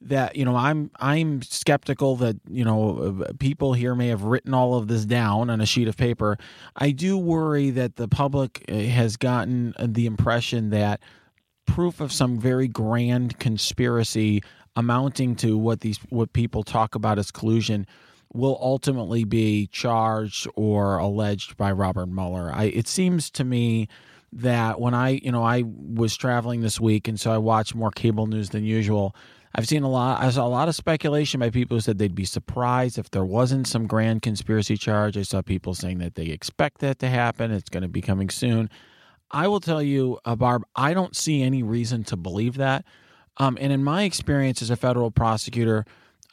[0.00, 4.74] that you know I'm I'm skeptical that you know people here may have written all
[4.74, 6.38] of this down on a sheet of paper.
[6.76, 11.00] I do worry that the public uh, has gotten the impression that
[11.66, 14.42] proof of some very grand conspiracy
[14.76, 17.86] amounting to what these what people talk about as collusion
[18.32, 22.50] will ultimately be charged or alleged by Robert Mueller.
[22.52, 23.88] I, it seems to me
[24.34, 27.90] that when I, you know, I was traveling this week, and so I watched more
[27.90, 29.14] cable news than usual.
[29.54, 30.20] I've seen a lot.
[30.20, 33.24] I saw a lot of speculation by people who said they'd be surprised if there
[33.24, 35.16] wasn't some grand conspiracy charge.
[35.16, 37.52] I saw people saying that they expect that to happen.
[37.52, 38.68] It's going to be coming soon.
[39.30, 42.84] I will tell you, uh, Barb, I don't see any reason to believe that.
[43.36, 45.84] Um, and in my experience as a federal prosecutor,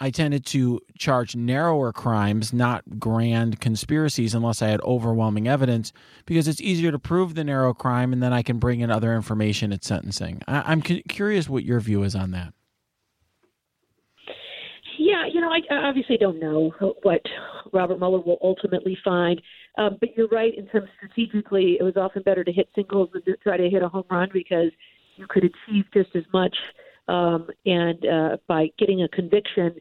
[0.02, 5.94] I tended to charge narrower crimes, not grand conspiracies, unless I had overwhelming evidence,
[6.26, 9.14] because it's easier to prove the narrow crime and then I can bring in other
[9.14, 10.42] information at sentencing.
[10.48, 12.56] I- am cu- curious what your view is on that.
[14.98, 16.72] Yeah, you know, I obviously don't know
[17.04, 17.22] what
[17.72, 19.40] Robert Mueller will ultimately find,
[19.78, 23.22] um, but you're right in terms strategically, it was often better to hit singles than
[23.26, 24.72] to try to hit a home run because
[25.18, 26.56] you could achieve just as much
[27.08, 29.76] um, and uh, by getting a conviction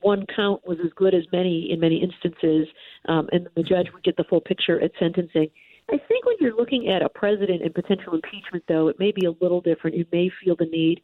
[0.00, 2.68] one count was as good as many in many instances,
[3.08, 5.48] um, and the judge would get the full picture at sentencing.
[5.90, 9.26] I think when you're looking at a president and potential impeachment, though, it may be
[9.26, 9.96] a little different.
[9.96, 11.00] You may feel the need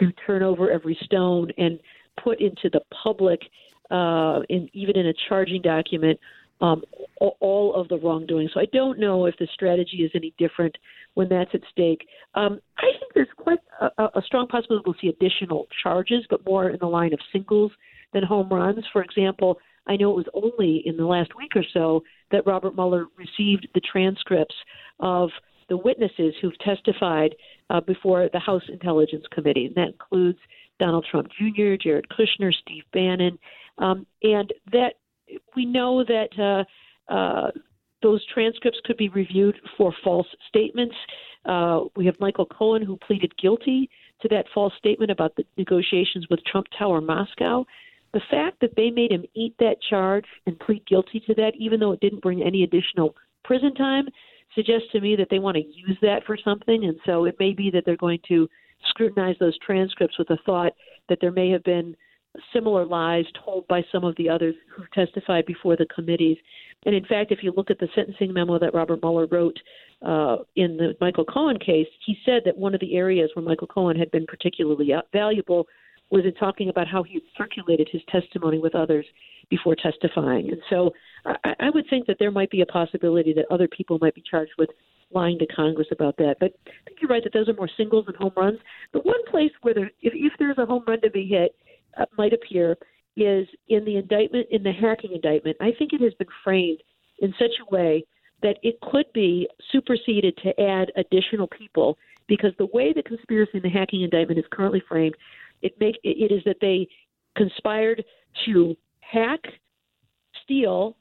[0.00, 1.78] to turn over every stone and
[2.22, 3.40] put into the public,
[3.90, 6.18] uh, in, even in a charging document,
[6.60, 6.82] um,
[7.20, 8.48] all of the wrongdoing.
[8.52, 10.76] So I don't know if the strategy is any different
[11.14, 12.06] when that's at stake.
[12.34, 16.70] Um, I think there's quite a, a strong possibility we'll see additional charges, but more
[16.70, 17.70] in the line of singles
[18.14, 18.84] than home runs.
[18.92, 22.74] For example, I know it was only in the last week or so that Robert
[22.74, 24.54] Mueller received the transcripts
[25.00, 25.28] of
[25.68, 27.34] the witnesses who've testified
[27.70, 30.38] uh, before the House Intelligence Committee, and that includes
[30.78, 33.38] Donald Trump Jr., Jared Kushner, Steve Bannon,
[33.78, 34.94] um, and that
[35.56, 37.50] we know that uh, uh,
[38.02, 40.94] those transcripts could be reviewed for false statements.
[41.44, 43.88] Uh, we have Michael Cohen, who pleaded guilty
[44.22, 47.64] to that false statement about the negotiations with Trump Tower Moscow.
[48.14, 51.80] The fact that they made him eat that charge and plead guilty to that, even
[51.80, 54.06] though it didn't bring any additional prison time,
[54.54, 56.84] suggests to me that they want to use that for something.
[56.84, 58.48] And so it may be that they're going to
[58.88, 60.72] scrutinize those transcripts with the thought
[61.08, 61.96] that there may have been
[62.52, 66.36] similar lies told by some of the others who testified before the committees.
[66.86, 69.58] And in fact, if you look at the sentencing memo that Robert Mueller wrote
[70.02, 73.66] uh, in the Michael Cohen case, he said that one of the areas where Michael
[73.66, 75.66] Cohen had been particularly valuable
[76.14, 79.04] was in talking about how he circulated his testimony with others
[79.50, 80.48] before testifying.
[80.48, 80.92] And so
[81.26, 84.22] I, I would think that there might be a possibility that other people might be
[84.30, 84.70] charged with
[85.12, 86.36] lying to Congress about that.
[86.38, 88.60] But I think you're right that those are more singles than home runs.
[88.92, 91.56] But one place where there, if, if there's a home run to be hit,
[91.98, 92.76] uh, might appear
[93.16, 95.56] is in the indictment, in the hacking indictment.
[95.60, 96.82] I think it has been framed
[97.18, 98.04] in such a way
[98.42, 101.98] that it could be superseded to add additional people
[102.28, 105.14] because the way the conspiracy in the hacking indictment is currently framed,
[105.64, 106.86] it make it is that they
[107.36, 108.04] conspired
[108.44, 109.40] to hack,
[110.44, 110.96] steal,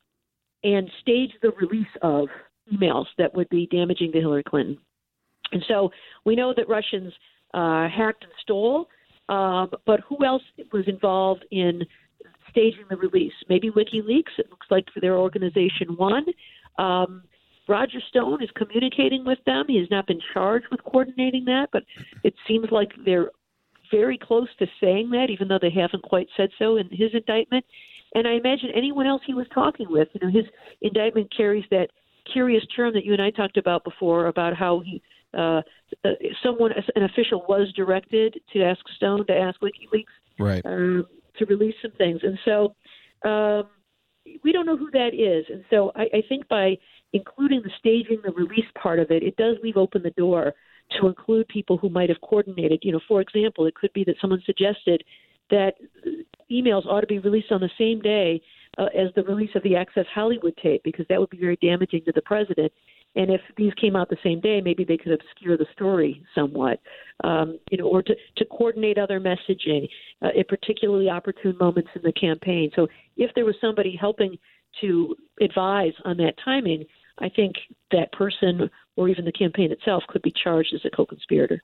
[0.63, 2.27] and stage the release of
[2.73, 4.77] emails that would be damaging to Hillary Clinton.
[5.51, 5.91] And so
[6.25, 7.13] we know that Russians
[7.53, 8.87] uh, hacked and stole,
[9.29, 11.81] um, but who else was involved in
[12.49, 13.33] staging the release?
[13.49, 14.39] Maybe WikiLeaks.
[14.39, 16.25] It looks like for their organization one.
[16.79, 17.23] Um,
[17.67, 19.65] Roger Stone is communicating with them.
[19.67, 21.83] He has not been charged with coordinating that, but
[22.23, 23.29] it seems like they're
[23.93, 27.63] very close to saying that, even though they haven't quite said so in his indictment.
[28.15, 30.45] And I imagine anyone else he was talking with, you know, his
[30.81, 31.87] indictment carries that
[32.31, 35.01] curious term that you and I talked about before about how he
[35.35, 35.61] uh,
[36.05, 36.09] uh,
[36.43, 40.03] someone, an official, was directed to ask Stone to ask WikiLeaks
[40.37, 40.63] right.
[40.63, 41.07] um,
[41.39, 42.75] to release some things, and so
[43.27, 43.63] um,
[44.43, 45.45] we don't know who that is.
[45.51, 46.77] And so I, I think by
[47.13, 50.53] including the staging, the release part of it, it does leave open the door
[50.99, 52.79] to include people who might have coordinated.
[52.83, 55.03] You know, for example, it could be that someone suggested
[55.49, 55.73] that
[56.51, 58.41] emails ought to be released on the same day
[58.77, 62.01] uh, as the release of the Access Hollywood tape because that would be very damaging
[62.05, 62.71] to the president.
[63.15, 66.79] And if these came out the same day, maybe they could obscure the story somewhat,
[67.23, 69.87] um, you know, or to, to coordinate other messaging
[70.23, 72.71] uh, at particularly opportune moments in the campaign.
[72.75, 74.37] So if there was somebody helping
[74.81, 76.85] to advise on that timing,
[77.19, 77.55] I think
[77.91, 81.61] that person or even the campaign itself could be charged as a co-conspirator.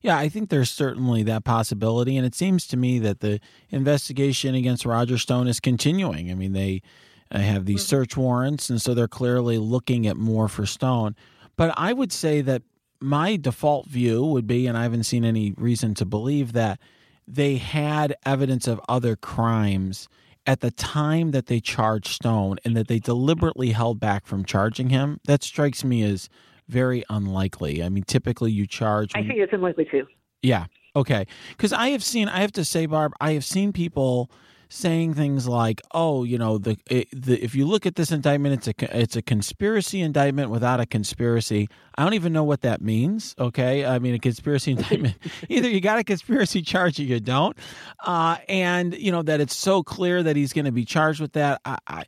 [0.00, 4.54] Yeah, I think there's certainly that possibility, and it seems to me that the investigation
[4.54, 6.30] against Roger Stone is continuing.
[6.30, 6.82] I mean, they
[7.30, 7.88] uh, have these mm-hmm.
[7.88, 11.14] search warrants, and so they're clearly looking at more for Stone.
[11.56, 12.62] But I would say that
[13.00, 16.80] my default view would be, and I haven't seen any reason to believe that
[17.26, 20.08] they had evidence of other crimes
[20.46, 24.90] at the time that they charged Stone and that they deliberately held back from charging
[24.90, 25.20] him.
[25.26, 26.28] That strikes me as
[26.68, 27.82] very unlikely.
[27.82, 29.14] I mean, typically you charge.
[29.14, 30.06] When, I think it's unlikely too.
[30.42, 30.66] Yeah.
[30.96, 31.26] Okay.
[31.50, 34.30] Because I have seen, I have to say, Barb, I have seen people
[34.72, 36.76] saying things like, "Oh, you know, the,
[37.12, 40.86] the if you look at this indictment, it's a it's a conspiracy indictment without a
[40.86, 43.34] conspiracy." I don't even know what that means.
[43.38, 45.16] Okay, I mean, a conspiracy indictment.
[45.48, 47.56] Either you got a conspiracy charge or you don't,
[48.04, 51.32] uh, and you know that it's so clear that he's going to be charged with
[51.32, 51.60] that.
[51.64, 52.04] I, I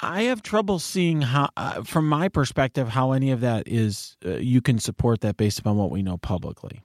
[0.00, 4.36] I have trouble seeing how, uh, from my perspective, how any of that is uh,
[4.36, 6.82] you can support that based upon what we know publicly.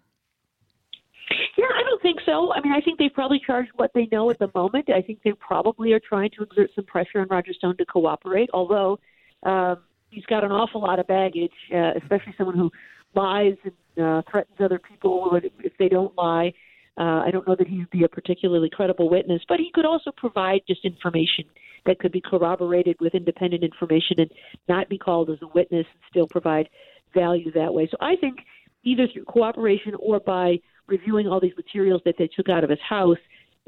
[1.58, 2.54] Yeah, I don't think so.
[2.54, 4.90] I mean, I think they've probably charged what they know at the moment.
[4.90, 8.50] I think they probably are trying to exert some pressure on Roger Stone to cooperate,
[8.54, 9.00] although
[9.44, 9.78] um,
[10.10, 12.72] he's got an awful lot of baggage, uh, especially someone who
[13.16, 16.54] lies and uh, threatens other people if they don't lie.
[16.98, 19.86] Uh, I don't know that he would be a particularly credible witness, but he could
[19.86, 21.46] also provide just information
[21.86, 24.32] that could be corroborated with independent information and
[24.70, 26.70] not be called as a witness and still provide
[27.14, 27.88] value that way.
[27.90, 28.40] So I think
[28.84, 32.80] either through cooperation or by reviewing all these materials that they took out of his
[32.88, 33.18] house,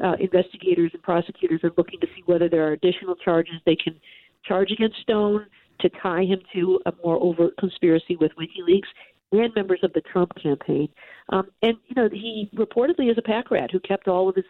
[0.04, 3.96] uh, investigators and prosecutors are looking to see whether there are additional charges they can
[4.44, 5.46] charge against Stone
[5.80, 8.88] to tie him to a more overt conspiracy with WikiLeaks
[9.32, 10.88] and members of the Trump campaign.
[11.30, 14.46] Um, and, you know, he reportedly is a pack rat who kept all of his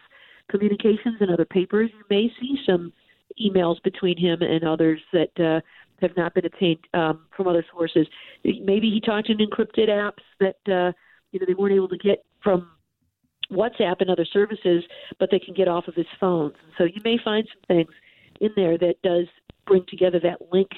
[0.50, 1.90] communications and other papers.
[1.92, 2.92] You may see some
[3.40, 5.60] emails between him and others that uh,
[6.00, 8.06] have not been obtained um, from other sources.
[8.44, 10.92] Maybe he talked in encrypted apps that uh,
[11.36, 12.70] you know they weren't able to get from
[13.52, 14.82] WhatsApp and other services,
[15.20, 16.54] but they can get off of his phones.
[16.62, 17.90] And so you may find some things
[18.40, 19.26] in there that does
[19.66, 20.68] bring together that link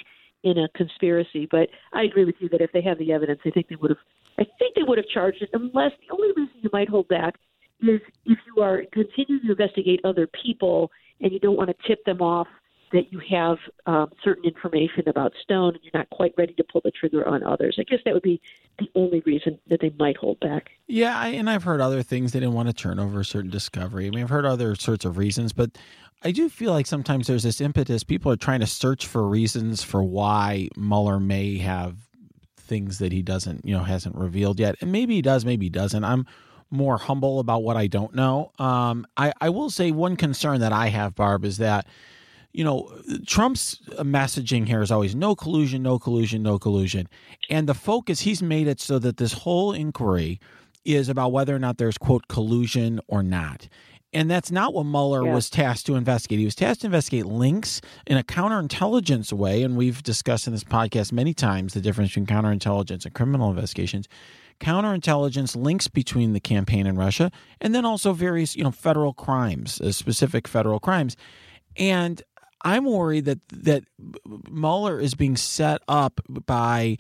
[0.43, 1.47] in a conspiracy.
[1.49, 3.93] But I agree with you that if they have the evidence, I think they would
[3.93, 3.99] have.
[4.37, 5.51] I think they would have charged it.
[5.53, 7.35] Unless the only reason you might hold back
[7.81, 10.91] is if you are continuing to investigate other people
[11.21, 12.49] and you don't want to tip them off
[12.93, 16.81] that you have um, certain information about Stone and you're not quite ready to pull
[16.85, 17.77] the trigger on others.
[17.79, 18.41] I guess that would be
[18.79, 20.71] the only reason that they might hold back.
[20.87, 23.51] Yeah, I, and I've heard other things they didn't want to turn over a certain
[23.51, 24.07] discovery.
[24.07, 25.77] I mean, I've heard other sorts of reasons, but
[26.23, 28.05] I do feel like sometimes there's this impetus.
[28.05, 31.97] People are trying to search for reasons for why Mueller may have
[32.57, 34.77] things that he doesn't, you know, hasn't revealed yet.
[34.81, 36.05] And maybe he does, maybe he doesn't.
[36.05, 36.27] I'm
[36.71, 38.53] more humble about what I don't know.
[38.59, 41.87] Um, I, I will say one concern that I have, Barb, is that
[42.59, 42.91] you know,
[43.25, 47.09] Trump's messaging here is always no collusion, no collusion, no collusion.
[47.49, 50.41] And the focus, he's made it so that this whole inquiry
[50.85, 53.69] is about whether or not there's, quote, collusion or not.
[54.13, 55.35] And that's not what Mueller yeah.
[55.35, 56.41] was tasked to investigate.
[56.41, 59.63] He was tasked to investigate links in a counterintelligence way.
[59.63, 64.09] And we've discussed in this podcast many times the difference between counterintelligence and criminal investigations
[64.59, 69.81] counterintelligence links between the campaign and Russia, and then also various you know federal crimes,
[69.81, 71.17] uh, specific federal crimes.
[71.79, 72.23] And
[72.63, 73.85] I'm worried that that
[74.51, 76.99] Mueller is being set up by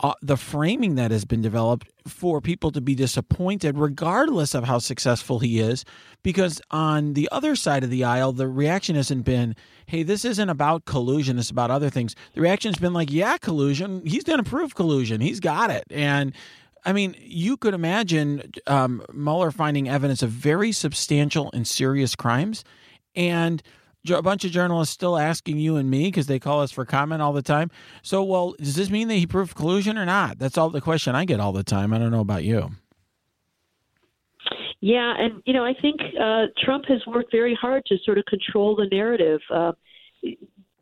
[0.00, 4.78] uh, the framing that has been developed for people to be disappointed, regardless of how
[4.78, 5.84] successful he is.
[6.22, 9.56] Because on the other side of the aisle, the reaction hasn't been,
[9.86, 12.14] hey, this isn't about collusion, it's about other things.
[12.34, 14.02] The reaction's been like, yeah, collusion.
[14.06, 15.20] He's going to prove collusion.
[15.20, 15.84] He's got it.
[15.90, 16.32] And
[16.84, 22.62] I mean, you could imagine um, Mueller finding evidence of very substantial and serious crimes.
[23.16, 23.62] And
[24.16, 27.22] a bunch of journalists still asking you and me because they call us for comment
[27.22, 27.70] all the time.
[28.02, 30.38] So, well, does this mean that he proved collusion or not?
[30.38, 31.92] That's all the question I get all the time.
[31.92, 32.70] I don't know about you.
[34.80, 38.24] Yeah, and you know, I think uh, Trump has worked very hard to sort of
[38.26, 39.72] control the narrative, uh,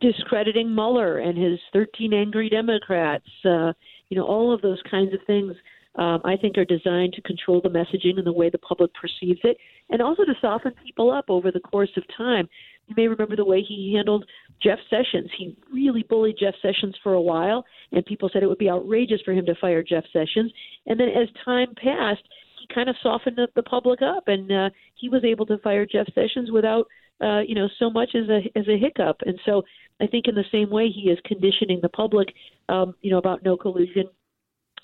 [0.00, 3.28] discrediting Mueller and his 13 angry Democrats.
[3.44, 3.72] Uh,
[4.10, 5.54] you know, all of those kinds of things.
[5.96, 9.40] Um, I think are designed to control the messaging and the way the public perceives
[9.44, 9.56] it,
[9.88, 12.50] and also to soften people up over the course of time.
[12.87, 14.24] You may remember the way he handled
[14.62, 15.30] Jeff Sessions.
[15.37, 19.20] He really bullied Jeff Sessions for a while, and people said it would be outrageous
[19.24, 20.53] for him to fire Jeff Sessions.
[20.87, 22.22] And then as time passed,
[22.61, 25.84] he kind of softened the, the public up, and uh, he was able to fire
[25.84, 26.87] Jeff Sessions without,
[27.20, 29.16] uh, you know, so much as a as a hiccup.
[29.26, 29.62] And so
[30.01, 32.28] I think in the same way he is conditioning the public,
[32.68, 34.05] um, you know, about no collusion.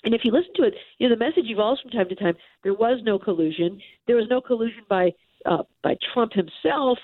[0.03, 2.35] And if you listen to it, you know, the message evolves from time to time.
[2.63, 3.79] There was no collusion.
[4.07, 5.11] There was no collusion by
[5.45, 6.97] uh, by Trump himself.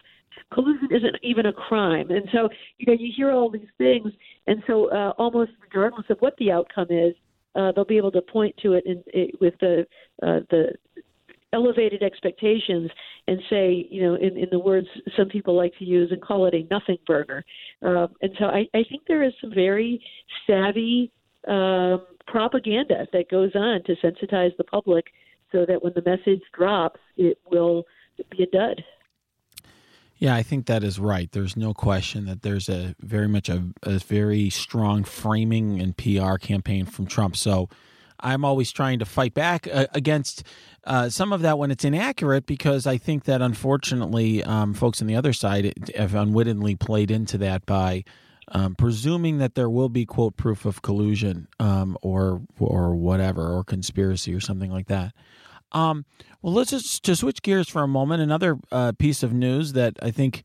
[0.53, 4.11] Collusion isn't even a crime, and so you know you hear all these things,
[4.47, 7.13] and so uh, almost regardless of what the outcome is,
[7.55, 9.85] uh, they'll be able to point to it, in, it with the
[10.23, 10.73] uh, the
[11.53, 12.89] elevated expectations
[13.27, 16.45] and say, you know, in, in the words some people like to use and call
[16.45, 17.43] it a nothing burger.
[17.81, 20.01] Um, and so I, I think there is some very
[20.45, 21.11] savvy
[21.47, 25.05] um, propaganda that goes on to sensitize the public
[25.51, 27.83] so that when the message drops, it will
[28.29, 28.83] be a dud.
[30.19, 31.31] Yeah, I think that is right.
[31.31, 36.35] There's no question that there's a very much a, a very strong framing and PR
[36.35, 37.37] campaign from Trump.
[37.37, 37.69] So
[38.19, 40.43] I'm always trying to fight back uh, against
[40.83, 45.07] uh, some of that when it's inaccurate because I think that unfortunately um, folks on
[45.07, 48.03] the other side have unwittingly played into that by
[48.49, 53.63] um, presuming that there will be quote proof of collusion um, or or whatever or
[53.63, 55.13] conspiracy or something like that.
[55.71, 56.05] Um,
[56.41, 58.21] well, let's just to switch gears for a moment.
[58.21, 60.43] Another uh, piece of news that I think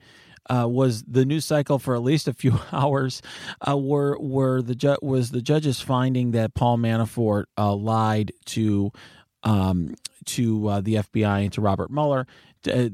[0.50, 3.22] uh, was the news cycle for at least a few hours.
[3.66, 8.90] Uh, were were the ju- was the judge's finding that Paul Manafort uh, lied to
[9.42, 9.94] um,
[10.26, 12.26] to uh, the FBI and to Robert Mueller.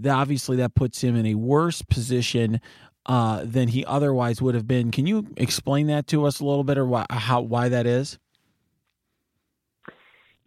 [0.08, 2.60] obviously, that puts him in a worse position
[3.06, 4.90] uh, than he otherwise would have been.
[4.90, 8.18] Can you explain that to us a little bit, or how why that is?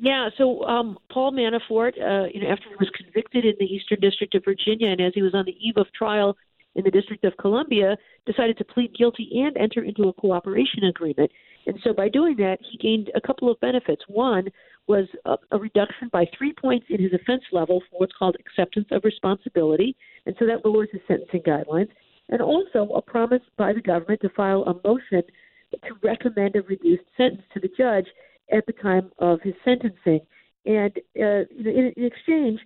[0.03, 4.01] Yeah, so um, Paul Manafort, uh, you know, after he was convicted in the Eastern
[4.01, 6.35] District of Virginia, and as he was on the eve of trial
[6.75, 7.95] in the District of Columbia,
[8.25, 11.31] decided to plead guilty and enter into a cooperation agreement.
[11.67, 14.01] And so by doing that, he gained a couple of benefits.
[14.09, 14.49] One
[14.87, 18.87] was a, a reduction by three points in his offense level for what's called acceptance
[18.91, 19.95] of responsibility,
[20.25, 21.87] and so that lowers his sentencing guidelines.
[22.27, 25.23] And also a promise by the government to file a motion
[25.71, 28.07] to recommend a reduced sentence to the judge
[28.51, 30.21] at the time of his sentencing.
[30.65, 32.59] And uh, in, in exchange,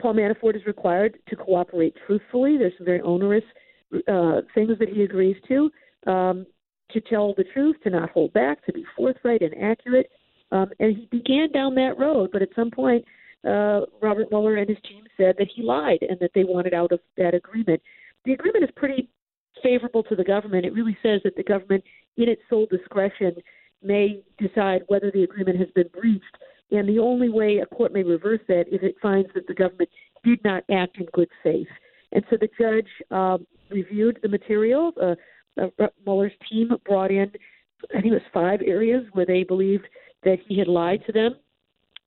[0.00, 2.58] Paul Manafort is required to cooperate truthfully.
[2.58, 3.44] There's some very onerous
[4.08, 5.70] uh, things that he agrees to,
[6.10, 6.46] um,
[6.90, 10.10] to tell the truth, to not hold back, to be forthright and accurate.
[10.50, 13.04] Um, and he began down that road, but at some point,
[13.46, 16.92] uh, Robert Mueller and his team said that he lied and that they wanted out
[16.92, 17.80] of that agreement.
[18.24, 19.08] The agreement is pretty
[19.62, 20.64] favorable to the government.
[20.64, 21.82] It really says that the government,
[22.16, 23.34] in its sole discretion,
[23.84, 26.24] may decide whether the agreement has been breached.
[26.70, 29.90] And the only way a court may reverse that is it finds that the government
[30.24, 31.68] did not act in good faith.
[32.12, 34.92] And so the judge um, reviewed the material.
[35.00, 35.14] Uh,
[35.60, 37.30] uh, Mueller's team brought in,
[37.90, 39.86] I think it was five areas where they believed
[40.24, 41.34] that he had lied to them.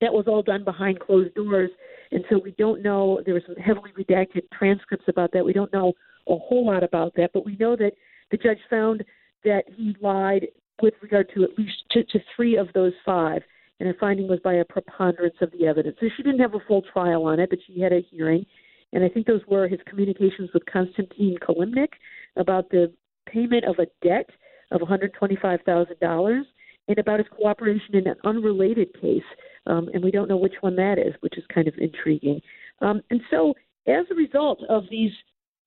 [0.01, 1.69] That was all done behind closed doors.
[2.11, 5.45] And so we don't know, there were some heavily redacted transcripts about that.
[5.45, 5.93] We don't know
[6.28, 7.93] a whole lot about that, but we know that
[8.32, 9.03] the judge found
[9.43, 10.47] that he lied
[10.82, 13.41] with regard to at least to, to three of those five,
[13.80, 15.97] and her finding was by a preponderance of the evidence.
[15.99, 18.45] So she didn't have a full trial on it, but she had a hearing,
[18.93, 21.93] and I think those were his communications with Konstantin Kilimnik
[22.38, 22.91] about the
[23.28, 24.30] payment of a debt
[24.71, 26.41] of $125,000
[26.88, 29.23] and about his cooperation in an unrelated case,
[29.67, 32.39] um, and we don't know which one that is, which is kind of intriguing.
[32.82, 33.53] Um, and so,
[33.88, 35.11] as a result of these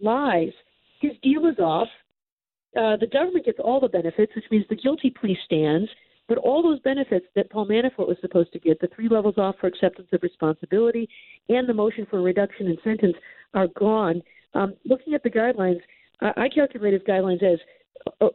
[0.01, 0.53] lies,
[1.01, 1.89] his deal is off
[2.77, 5.89] uh, the government gets all the benefits, which means the guilty plea stands.
[6.29, 9.57] But all those benefits that Paul Manafort was supposed to get, the three levels off
[9.59, 11.09] for acceptance of responsibility
[11.49, 13.17] and the motion for reduction in sentence,
[13.55, 14.21] are gone.
[14.53, 15.81] Um, looking at the guidelines,
[16.21, 17.59] I, I calculate his guidelines as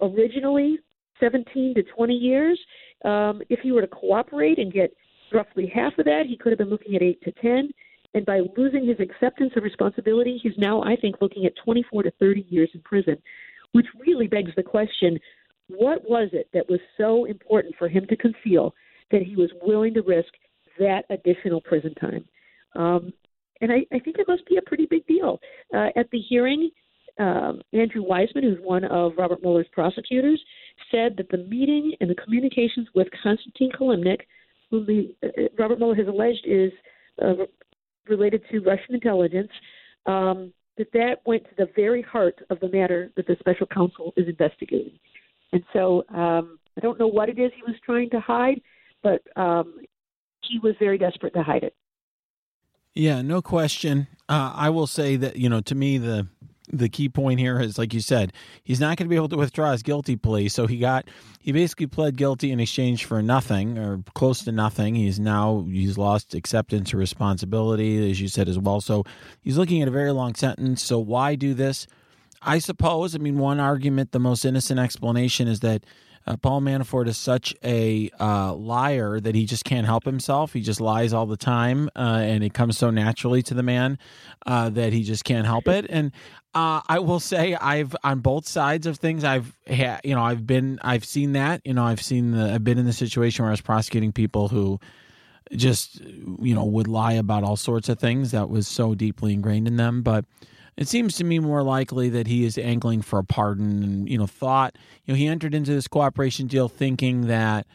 [0.01, 0.79] originally
[1.19, 2.59] 17 to 20 years.
[3.05, 4.91] Um, if he were to cooperate and get
[5.31, 7.69] roughly half of that, he could have been looking at 8 to 10.
[8.15, 12.11] And by losing his acceptance of responsibility, he's now, I think, looking at 24 to
[12.19, 13.17] 30 years in prison
[13.73, 15.19] which really begs the question
[15.67, 18.73] what was it that was so important for him to conceal
[19.11, 20.29] that he was willing to risk
[20.79, 22.25] that additional prison time?
[22.75, 23.13] Um,
[23.61, 25.39] and I, I think it must be a pretty big deal.
[25.73, 26.69] Uh, at the hearing,
[27.19, 30.41] um, Andrew Weissmann, who's one of Robert Mueller's prosecutors,
[30.91, 34.21] said that the meeting and the communications with Konstantin Kilimnik,
[34.69, 36.71] whom the, uh, Robert Mueller has alleged is
[37.21, 37.45] uh,
[38.07, 39.51] related to Russian intelligence,
[40.07, 44.13] um, that that went to the very heart of the matter that the special counsel
[44.17, 44.97] is investigating.
[45.51, 48.61] And so um, I don't know what it is he was trying to hide,
[49.03, 49.75] but um,
[50.41, 51.75] he was very desperate to hide it.
[52.95, 54.07] Yeah, no question.
[54.29, 56.27] Uh, I will say that you know, to me, the
[56.71, 58.31] the key point here is, like you said,
[58.63, 60.47] he's not going to be able to withdraw his guilty plea.
[60.49, 61.05] So he got
[61.39, 64.95] he basically pled guilty in exchange for nothing or close to nothing.
[64.95, 68.81] He's now he's lost acceptance of responsibility, as you said as well.
[68.81, 69.03] So
[69.41, 70.81] he's looking at a very long sentence.
[70.81, 71.87] So why do this?
[72.41, 73.15] I suppose.
[73.15, 75.85] I mean, one argument, the most innocent explanation, is that
[76.25, 80.53] uh, Paul Manafort is such a uh, liar that he just can't help himself.
[80.53, 83.97] He just lies all the time, uh, and it comes so naturally to the man
[84.45, 85.85] uh, that he just can't help it.
[85.89, 86.11] And
[86.55, 89.23] uh, I will say, I've on both sides of things.
[89.23, 91.61] I've had, you know, I've been, I've seen that.
[91.65, 94.49] You know, I've seen the, I've been in the situation where I was prosecuting people
[94.49, 94.79] who
[95.55, 99.67] just, you know, would lie about all sorts of things that was so deeply ingrained
[99.67, 100.25] in them, but
[100.77, 104.17] it seems to me more likely that he is angling for a pardon and, you
[104.17, 104.75] know, thought,
[105.05, 107.67] you know, he entered into this cooperation deal thinking that,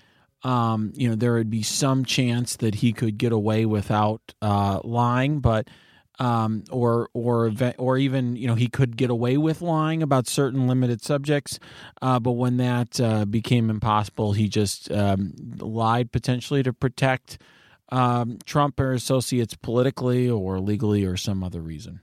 [0.45, 4.81] um, you know, there would be some chance that he could get away without uh,
[4.85, 5.69] lying, but,
[6.19, 10.67] um, or, or, or even, you know, he could get away with lying about certain
[10.67, 11.59] limited subjects.
[12.03, 17.39] Uh, but when that uh, became impossible, he just um, lied potentially to protect
[17.91, 22.01] um, Trump or associates politically or legally or some other reason.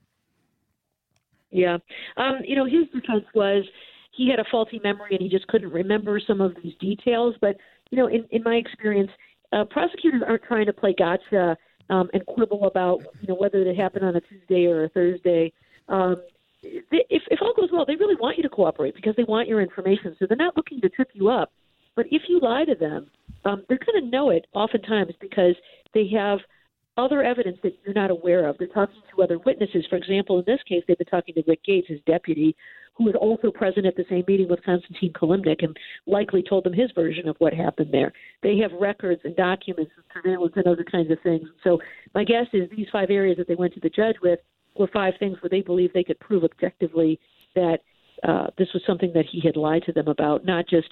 [1.51, 1.77] Yeah.
[2.17, 3.63] Um, you know, his defense was
[4.11, 7.35] he had a faulty memory and he just couldn't remember some of these details.
[7.39, 7.57] But,
[7.91, 9.11] you know, in, in my experience,
[9.51, 11.57] uh, prosecutors aren't trying to play gotcha
[11.89, 15.51] um, and quibble about, you know, whether it happened on a Tuesday or a Thursday.
[15.87, 16.15] Um,
[16.63, 19.47] they, if, if all goes well, they really want you to cooperate because they want
[19.47, 20.15] your information.
[20.19, 21.51] So they're not looking to trip you up.
[21.95, 23.07] But if you lie to them,
[23.45, 25.55] um, they're going to know it oftentimes because
[25.93, 26.39] they have–
[26.97, 28.57] other evidence that you're not aware of.
[28.57, 29.85] They're talking to other witnesses.
[29.89, 32.55] For example, in this case, they've been talking to Rick Gates, his deputy,
[32.95, 35.75] who was also present at the same meeting with Konstantin Kilimnik and
[36.05, 38.13] likely told them his version of what happened there.
[38.41, 41.47] They have records and documents and surveillance and other kinds of things.
[41.63, 41.79] So
[42.13, 44.39] my guess is these five areas that they went to the judge with
[44.77, 47.19] were five things where they believe they could prove objectively
[47.53, 47.79] that
[48.23, 50.87] uh, this was something that he had lied to them about, not just,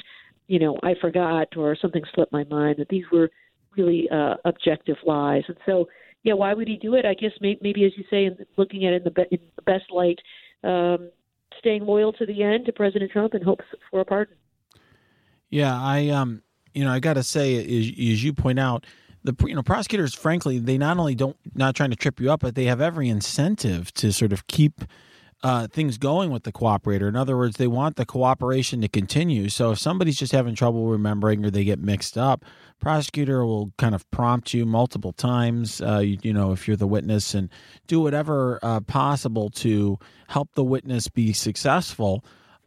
[0.47, 3.29] you know, I forgot or something slipped my mind, that these were
[3.77, 5.43] really uh, objective lies.
[5.47, 5.87] And so,
[6.23, 7.05] yeah, why would he do it?
[7.05, 9.39] I guess maybe, maybe as you say, in looking at it in the, be- in
[9.55, 10.19] the best light,
[10.63, 11.09] um,
[11.59, 14.35] staying loyal to the end to President Trump and hopes for a pardon.
[15.49, 16.41] Yeah, I um,
[16.73, 18.85] you know, I got to say, as, you point out,
[19.23, 22.41] the you know prosecutors, frankly, they not only don't not trying to trip you up,
[22.41, 24.81] but they have every incentive to sort of keep
[25.43, 27.07] uh, things going with the cooperator.
[27.07, 29.49] In other words, they want the cooperation to continue.
[29.49, 32.45] So if somebody's just having trouble remembering or they get mixed up,
[32.79, 35.81] prosecutor will kind of prompt you multiple times.
[35.81, 37.49] Uh, you, you, know, if you're the witness, and
[37.87, 42.23] do whatever uh, possible to help the witness be successful.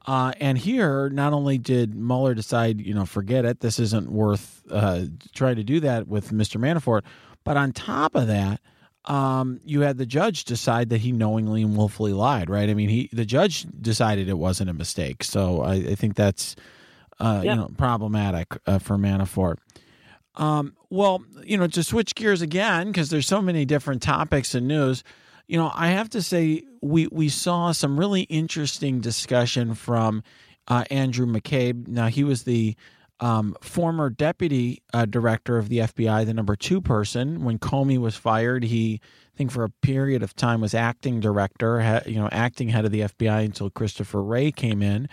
[0.06, 4.62] Uh, and here, not only did Mueller decide, you know, forget it, this isn't worth
[4.70, 6.60] uh, trying to do that with Mr.
[6.60, 7.02] Manafort,
[7.42, 8.60] but on top of that
[9.06, 12.68] um, you had the judge decide that he knowingly and willfully lied, right?
[12.68, 15.22] I mean, he the judge decided it wasn't a mistake.
[15.22, 16.56] So I, I think that's
[17.20, 17.54] uh, yep.
[17.54, 19.56] you know problematic uh, for Manafort.
[20.34, 24.68] Um, well, you know, to switch gears again because there's so many different topics and
[24.68, 25.02] news.
[25.46, 30.22] You know, I have to say we we saw some really interesting discussion from
[30.68, 31.86] uh, Andrew McCabe.
[31.86, 32.76] Now he was the
[33.20, 37.44] um, former deputy uh, director of the FBI, the number two person.
[37.44, 41.80] When Comey was fired, he, I think, for a period of time was acting director,
[41.80, 45.08] ha, you know, acting head of the FBI until Christopher Wray came in.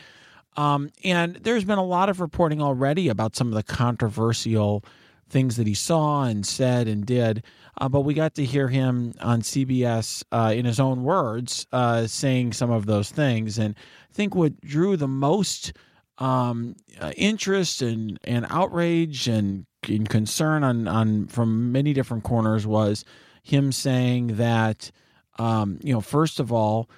[0.55, 4.83] Um, and there's been a lot of reporting already about some of the controversial
[5.29, 7.43] things that he saw and said and did.
[7.79, 12.05] Uh, but we got to hear him on CBS uh, in his own words uh,
[12.05, 13.57] saying some of those things.
[13.57, 15.73] And I think what drew the most
[16.18, 22.66] um, uh, interest and, and outrage and, and concern on, on from many different corners
[22.68, 23.03] was
[23.43, 24.91] him saying that
[25.39, 26.89] um, you know first of all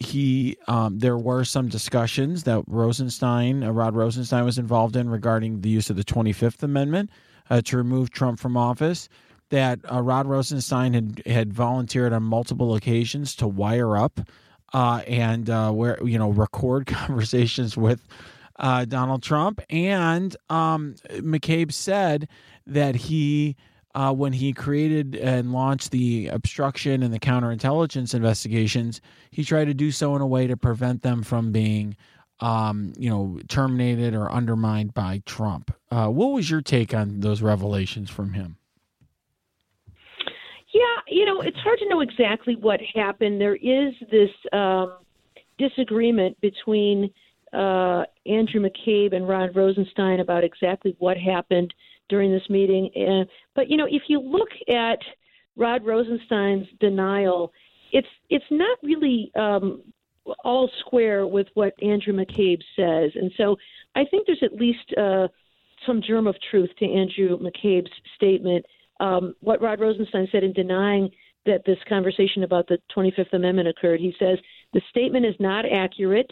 [0.00, 5.60] he um, there were some discussions that Rosenstein uh, Rod Rosenstein was involved in regarding
[5.60, 7.10] the use of the 25th Amendment
[7.48, 9.08] uh, to remove Trump from office
[9.50, 14.20] that uh, Rod Rosenstein had had volunteered on multiple occasions to wire up
[14.72, 18.06] uh, and uh, where you know record conversations with
[18.56, 19.60] uh, Donald Trump.
[19.70, 22.28] And um, McCabe said
[22.66, 23.56] that he
[23.94, 29.00] uh, when he created and launched the obstruction and the counterintelligence investigations,
[29.30, 31.96] he tried to do so in a way to prevent them from being,
[32.40, 35.72] um, you know, terminated or undermined by Trump.
[35.92, 38.56] Uh, what was your take on those revelations from him?
[40.72, 43.40] Yeah, you know, it's hard to know exactly what happened.
[43.40, 44.94] There is this um,
[45.56, 47.12] disagreement between
[47.54, 51.72] uh, Andrew McCabe and Rod Rosenstein about exactly what happened
[52.08, 52.90] during this meeting.
[52.94, 54.98] And, but you know, if you look at
[55.56, 57.52] Rod Rosenstein's denial,
[57.92, 59.82] it's it's not really um,
[60.44, 63.56] all square with what Andrew McCabe says, and so
[63.94, 65.28] I think there's at least uh,
[65.86, 68.64] some germ of truth to Andrew McCabe's statement.
[69.00, 71.10] Um, what Rod Rosenstein said in denying
[71.46, 74.38] that this conversation about the 25th Amendment occurred, he says
[74.72, 76.30] the statement is not accurate.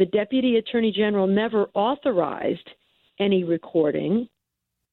[0.00, 2.66] The Deputy Attorney General never authorized
[3.18, 4.26] any recording.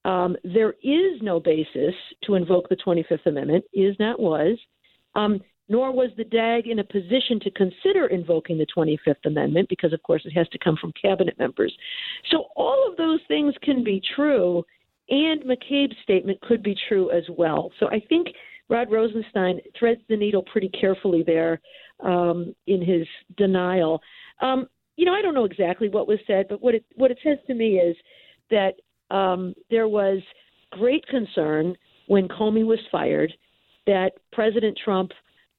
[0.03, 1.95] Um, there is no basis
[2.25, 4.57] to invoke the 25th Amendment, is not was,
[5.15, 5.39] um,
[5.69, 10.03] nor was the DAG in a position to consider invoking the 25th Amendment because, of
[10.03, 11.73] course, it has to come from cabinet members.
[12.29, 14.61] So all of those things can be true,
[15.09, 17.71] and McCabe's statement could be true as well.
[17.79, 18.27] So I think
[18.67, 21.61] Rod Rosenstein threads the needle pretty carefully there
[22.03, 24.01] um, in his denial.
[24.41, 24.67] Um,
[24.97, 27.37] you know, I don't know exactly what was said, but what it what it says
[27.47, 27.95] to me is
[28.49, 28.73] that
[29.15, 30.19] um, there was
[30.71, 31.75] great concern
[32.07, 33.31] when Comey was fired
[33.85, 35.11] that President Trump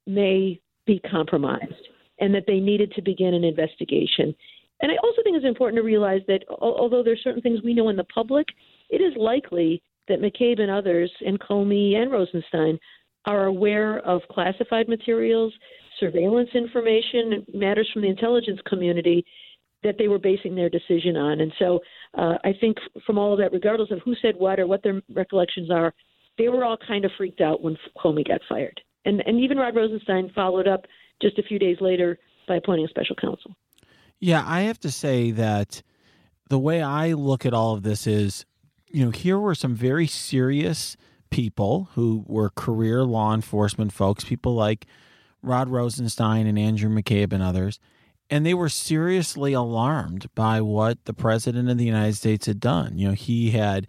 [0.07, 1.89] may be compromised
[2.20, 4.34] and that they needed to begin an investigation.
[4.80, 7.74] And I also think it's important to realize that although there are certain things we
[7.74, 8.47] know in the public,
[8.91, 12.78] it is likely that McCabe and others, and Comey and Rosenstein,
[13.26, 15.53] are aware of classified materials,
[16.01, 19.24] surveillance information, matters from the intelligence community
[19.82, 21.40] that they were basing their decision on.
[21.40, 21.80] And so
[22.16, 25.01] uh, I think from all of that, regardless of who said what or what their
[25.14, 25.94] recollections are,
[26.36, 28.80] they were all kind of freaked out when Comey got fired.
[29.05, 30.84] And, and even Rod Rosenstein followed up
[31.22, 33.55] just a few days later by appointing a special counsel.
[34.20, 35.82] Yeah, I have to say that
[36.49, 38.44] the way I look at all of this is,
[38.88, 40.96] you know, here were some very serious
[41.30, 44.86] people who were career law enforcement folks, people like
[45.43, 47.78] Rod Rosenstein and Andrew McCabe and others
[48.30, 52.99] and they were seriously alarmed by what the president of the United States had done.
[52.99, 53.86] You know, he had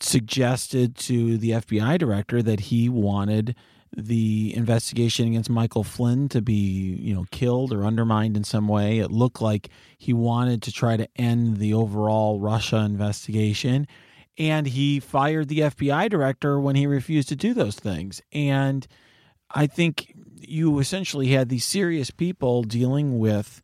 [0.00, 3.54] suggested to the FBI director that he wanted
[3.96, 6.52] the investigation against Michael Flynn to be,
[7.00, 8.98] you know, killed or undermined in some way.
[8.98, 13.88] It looked like he wanted to try to end the overall Russia investigation.
[14.38, 18.22] And he fired the FBI director when he refused to do those things.
[18.32, 18.86] And
[19.52, 23.62] I think you essentially had these serious people dealing with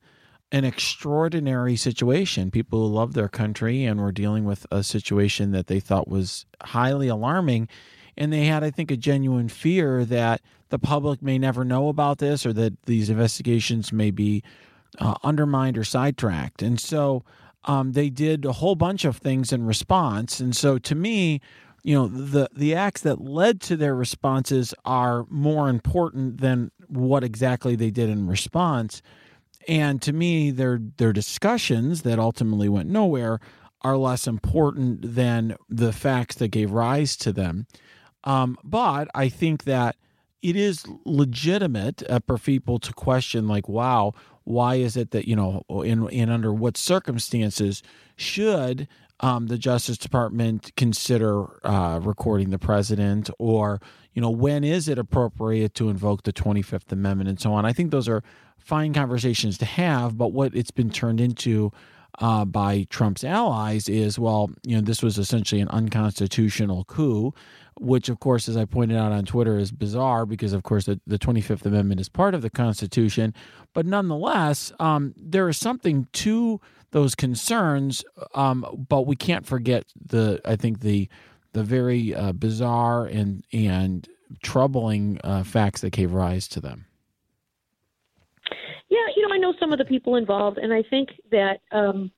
[0.52, 2.50] an extraordinary situation.
[2.50, 6.46] People who love their country and were dealing with a situation that they thought was
[6.62, 7.68] highly alarming.
[8.16, 12.18] And they had, I think, a genuine fear that the public may never know about
[12.18, 14.42] this or that these investigations may be
[14.98, 16.62] uh, undermined or sidetracked.
[16.62, 17.24] And so
[17.64, 20.40] um, they did a whole bunch of things in response.
[20.40, 21.40] And so to me,
[21.86, 27.22] you know, the, the acts that led to their responses are more important than what
[27.22, 29.02] exactly they did in response.
[29.68, 33.38] And to me, their their discussions that ultimately went nowhere
[33.82, 37.68] are less important than the facts that gave rise to them.
[38.24, 39.94] Um, but I think that
[40.42, 44.12] it is legitimate uh, for people to question, like, wow,
[44.42, 47.84] why is it that you know, in in under what circumstances
[48.16, 48.88] should
[49.20, 53.80] um, the Justice Department consider uh, recording the president, or
[54.12, 57.64] you know, when is it appropriate to invoke the Twenty Fifth Amendment, and so on?
[57.64, 58.22] I think those are
[58.58, 61.72] fine conversations to have, but what it's been turned into
[62.18, 67.34] uh, by Trump's allies is, well, you know, this was essentially an unconstitutional coup,
[67.78, 71.00] which, of course, as I pointed out on Twitter, is bizarre because, of course, the,
[71.06, 73.34] the 25th Amendment is part of the Constitution.
[73.74, 76.60] But nonetheless, um, there is something to
[76.90, 81.08] those concerns, um, but we can't forget the, I think, the
[81.52, 84.08] the very uh, bizarre and and
[84.42, 86.86] troubling uh, facts that gave rise to them.
[88.88, 92.10] Yeah, you know, I know some of the people involved, and I think that um,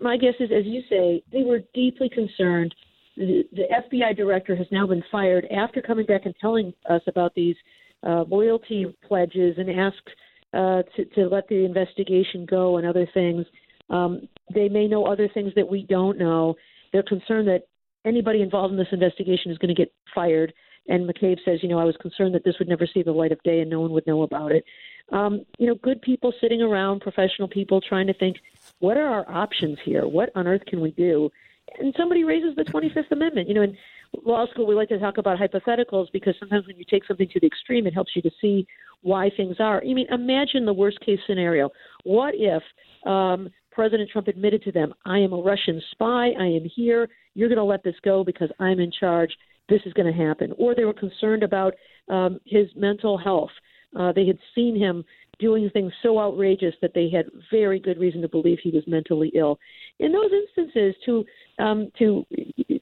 [0.00, 2.74] my guess is, as you say, they were deeply concerned.
[3.16, 7.34] The, the FBI director has now been fired after coming back and telling us about
[7.34, 7.56] these
[8.02, 10.10] uh, loyalty pledges and asked
[10.54, 13.46] uh, to, to let the investigation go and other things.
[13.92, 16.54] Um, they may know other things that we don't know.
[16.92, 17.62] They're concerned that
[18.04, 20.52] anybody involved in this investigation is going to get fired.
[20.88, 23.30] And McCabe says, you know, I was concerned that this would never see the light
[23.30, 24.64] of day and no one would know about it
[25.12, 28.36] um, you know, good people sitting around, professional people trying to think,
[28.78, 30.06] what are our options here?
[30.06, 31.30] What on earth can we do?
[31.78, 33.76] And somebody raises the 25th Amendment, you know, and
[34.24, 37.40] law school, we like to talk about hypotheticals because sometimes when you take something to
[37.40, 38.66] the extreme, it helps you to see
[39.02, 39.80] why things are.
[39.80, 41.70] I mean, imagine the worst case scenario.
[42.04, 42.62] What if
[43.06, 47.48] um, President Trump admitted to them, I am a Russian spy, I am here, you're
[47.48, 49.32] going to let this go because I'm in charge,
[49.68, 50.52] this is going to happen.
[50.58, 51.74] Or they were concerned about
[52.08, 53.50] um, his mental health.
[53.98, 55.04] Uh, they had seen him
[55.38, 59.32] doing things so outrageous that they had very good reason to believe he was mentally
[59.34, 59.58] ill.
[59.98, 61.24] In those instances, to
[61.58, 62.24] um, to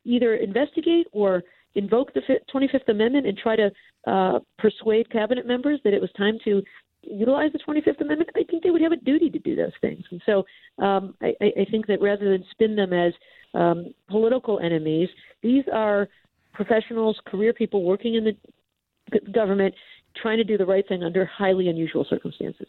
[0.05, 1.43] either investigate or
[1.75, 2.21] invoke the
[2.53, 3.71] 25th Amendment and try to
[4.07, 6.63] uh, persuade cabinet members that it was time to
[7.03, 10.05] utilize the 25th Amendment, I think they would have a duty to do those things.
[10.11, 10.45] And so
[10.83, 13.13] um, I, I think that rather than spin them as
[13.55, 15.09] um, political enemies,
[15.43, 16.09] these are
[16.53, 19.75] professionals, career people working in the government
[20.21, 22.67] trying to do the right thing under highly unusual circumstances.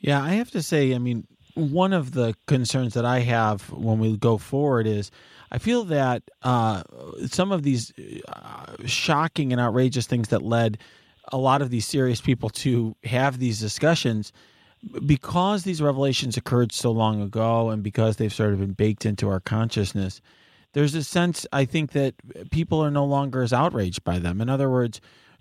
[0.00, 3.98] Yeah, I have to say, I mean, one of the concerns that I have when
[3.98, 5.10] we go forward is
[5.50, 6.82] I feel that uh,
[7.26, 7.92] some of these
[8.28, 10.78] uh, shocking and outrageous things that led
[11.30, 14.32] a lot of these serious people to have these discussions
[15.04, 19.28] because these revelations occurred so long ago and because they've sort of been baked into
[19.28, 20.20] our consciousness
[20.72, 22.14] there's a sense i think that
[22.50, 25.00] people are no longer as outraged by them in other words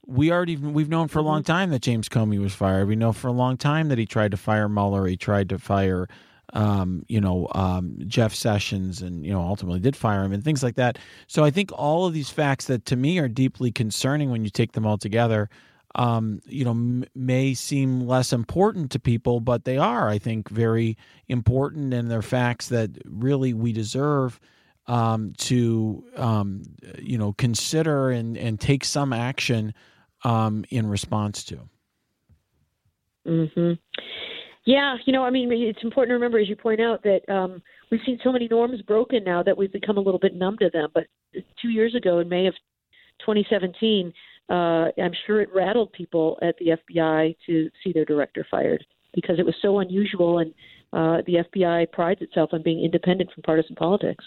[0.09, 1.51] we already we've known for a long mm-hmm.
[1.51, 2.87] time that James Comey was fired.
[2.87, 5.05] We know for a long time that he tried to fire Mueller.
[5.05, 6.07] He tried to fire,
[6.53, 10.63] um, you know, um, Jeff Sessions, and you know, ultimately did fire him and things
[10.63, 10.97] like that.
[11.27, 14.49] So I think all of these facts that to me are deeply concerning when you
[14.49, 15.49] take them all together,
[15.95, 20.49] um, you know, m- may seem less important to people, but they are, I think,
[20.49, 24.39] very important, and they're facts that really we deserve.
[24.87, 26.63] Um, to um,
[26.97, 29.75] you know consider and and take some action
[30.23, 31.59] um, in response to.
[33.23, 33.73] Hmm.
[34.65, 37.61] Yeah, you know, I mean, it's important to remember, as you point out, that um,
[37.89, 40.69] we've seen so many norms broken now that we've become a little bit numb to
[40.71, 40.89] them.
[40.93, 41.05] But
[41.61, 42.53] two years ago, in May of
[43.21, 44.13] 2017,
[44.49, 49.39] uh, I'm sure it rattled people at the FBI to see their director fired because
[49.39, 50.53] it was so unusual, and
[50.93, 54.23] uh, the FBI prides itself on being independent from partisan politics.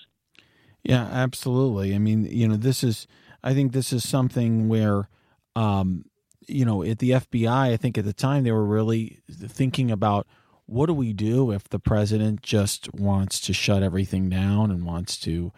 [0.83, 1.95] Yeah, absolutely.
[1.95, 3.07] I mean, you know, this is,
[3.43, 5.09] I think this is something where
[5.55, 6.05] um,
[6.47, 10.27] you know, at the FBI, I think at the time they were really thinking about
[10.67, 15.17] what do we do if the president just wants to shut everything down and wants
[15.19, 15.53] to,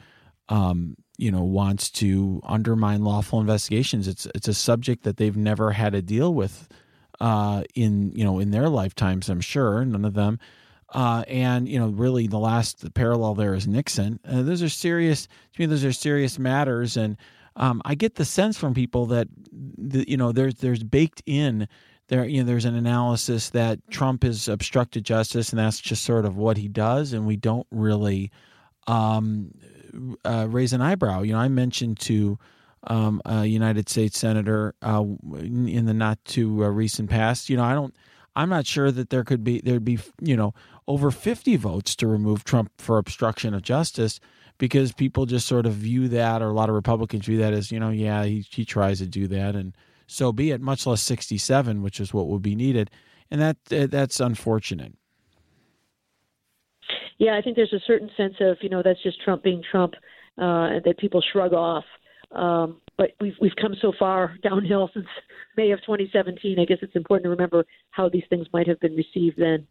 [0.48, 4.08] um, you know, wants to undermine lawful investigations.
[4.08, 6.68] It's it's a subject that they've never had to deal with
[7.20, 9.28] uh, in you know in their lifetimes.
[9.28, 10.38] I'm sure none of them.
[10.92, 14.20] Uh, and you know, really, the last the parallel there is Nixon.
[14.28, 15.26] Uh, those are serious.
[15.54, 17.16] To me, those are serious matters, and
[17.56, 21.68] um, I get the sense from people that the, you know there's there's baked in
[22.08, 26.24] there you know there's an analysis that Trump has obstructed justice and that's just sort
[26.24, 28.30] of what he does and we don't really
[28.86, 29.52] um,
[30.24, 31.22] uh, raise an eyebrow.
[31.22, 32.38] You know, I mentioned to
[32.86, 35.04] um, a United States senator uh,
[35.38, 37.48] in the not too uh, recent past.
[37.48, 37.94] You know, I don't.
[38.36, 40.54] I'm not sure that there could be there'd be you know
[40.86, 44.20] over 50 votes to remove Trump for obstruction of justice
[44.58, 47.72] because people just sort of view that, or a lot of Republicans view that as,
[47.72, 49.74] you know, yeah, he, he tries to do that, and
[50.06, 50.60] so be it.
[50.60, 52.90] Much less 67, which is what would be needed,
[53.30, 54.94] and that that's unfortunate.
[57.18, 59.94] Yeah, I think there's a certain sense of, you know, that's just Trump being Trump,
[60.38, 61.84] uh, that people shrug off.
[62.32, 65.06] Um, but we've we've come so far downhill since
[65.56, 66.58] May of 2017.
[66.58, 69.66] I guess it's important to remember how these things might have been received then.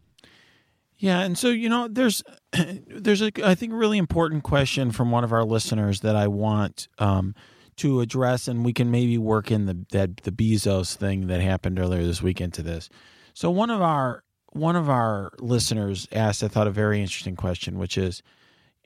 [0.96, 2.22] Yeah, and so you know, there's
[2.52, 6.28] there's a I think a really important question from one of our listeners that I
[6.28, 7.34] want um,
[7.76, 11.78] to address, and we can maybe work in the that the Bezos thing that happened
[11.78, 12.88] earlier this week into this.
[13.34, 14.23] So one of our
[14.54, 18.22] one of our listeners asked, I thought, a very interesting question, which is,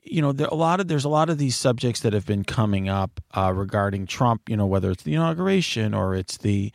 [0.03, 2.45] you know, there a lot of there's a lot of these subjects that have been
[2.45, 4.49] coming up uh, regarding Trump.
[4.49, 6.73] You know, whether it's the inauguration or it's the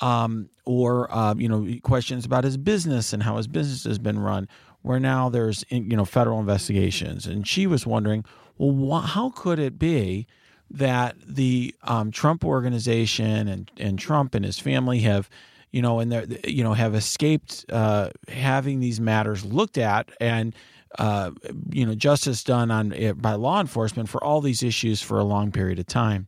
[0.00, 4.18] um, or uh, you know questions about his business and how his business has been
[4.18, 4.48] run
[4.82, 8.24] where now there's you know federal investigations, and she was wondering,
[8.58, 10.26] well, wh- how could it be
[10.70, 15.28] that the um, Trump organization and and Trump and his family have
[15.72, 20.54] you know and they you know have escaped uh, having these matters looked at and
[20.98, 21.30] uh,
[21.70, 25.24] you know justice done on it by law enforcement for all these issues for a
[25.24, 26.26] long period of time.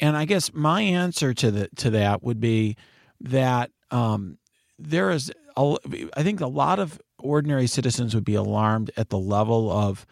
[0.00, 2.76] And I guess my answer to the to that would be
[3.20, 4.38] that um,
[4.78, 5.76] there is a,
[6.16, 10.06] I think a lot of ordinary citizens would be alarmed at the level of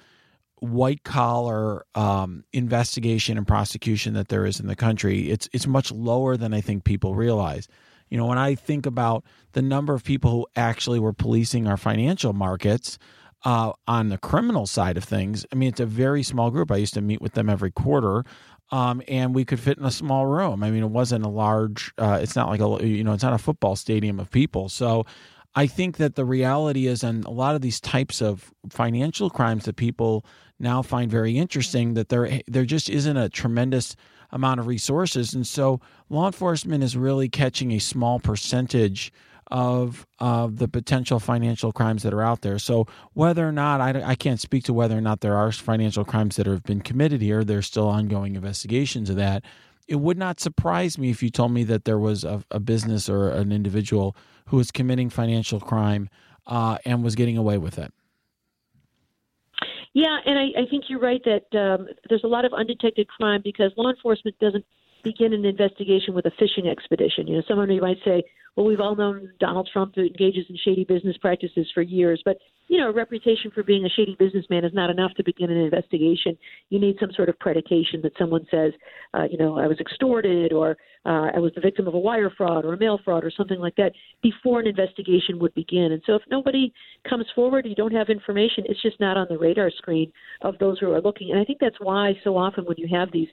[0.60, 5.30] white collar um, investigation and prosecution that there is in the country.
[5.30, 7.66] It's it's much lower than I think people realize.
[8.10, 11.76] You know, when I think about the number of people who actually were policing our
[11.76, 12.98] financial markets,
[13.42, 16.70] Uh, on the criminal side of things, I mean, it's a very small group.
[16.70, 18.22] I used to meet with them every quarter.
[18.70, 20.62] Um, and we could fit in a small room.
[20.62, 21.90] I mean, it wasn't a large.
[21.96, 24.68] Uh, it's not like a you know, it's not a football stadium of people.
[24.68, 25.06] So,
[25.54, 29.64] I think that the reality is, on a lot of these types of financial crimes
[29.64, 30.24] that people
[30.58, 33.96] now find very interesting, that there there just isn't a tremendous
[34.32, 39.12] amount of resources, and so law enforcement is really catching a small percentage
[39.50, 42.58] of of the potential financial crimes that are out there.
[42.58, 46.04] So whether or not I, I can't speak to whether or not there are financial
[46.04, 49.44] crimes that have been committed here, there's still ongoing investigations of that.
[49.88, 53.08] It would not surprise me if you told me that there was a, a business
[53.08, 54.14] or an individual
[54.46, 56.08] who was committing financial crime
[56.46, 57.92] uh, and was getting away with it.
[59.92, 63.40] Yeah, and I, I think you're right that um, there's a lot of undetected crime
[63.42, 64.64] because law enforcement doesn't
[65.02, 67.26] begin an investigation with a fishing expedition.
[67.26, 68.22] You know, someone might say,
[68.56, 72.36] well, we've all known Donald Trump engages in shady business practices for years, but
[72.68, 75.56] you know, a reputation for being a shady businessman is not enough to begin an
[75.56, 76.36] investigation.
[76.68, 78.72] You need some sort of predication that someone says,
[79.12, 82.30] uh, you know, I was extorted or uh, I was the victim of a wire
[82.36, 83.92] fraud or a mail fraud or something like that
[84.22, 85.92] before an investigation would begin.
[85.92, 86.72] And so, if nobody
[87.08, 88.64] comes forward, you don't have information.
[88.66, 91.30] It's just not on the radar screen of those who are looking.
[91.30, 93.28] And I think that's why so often when you have these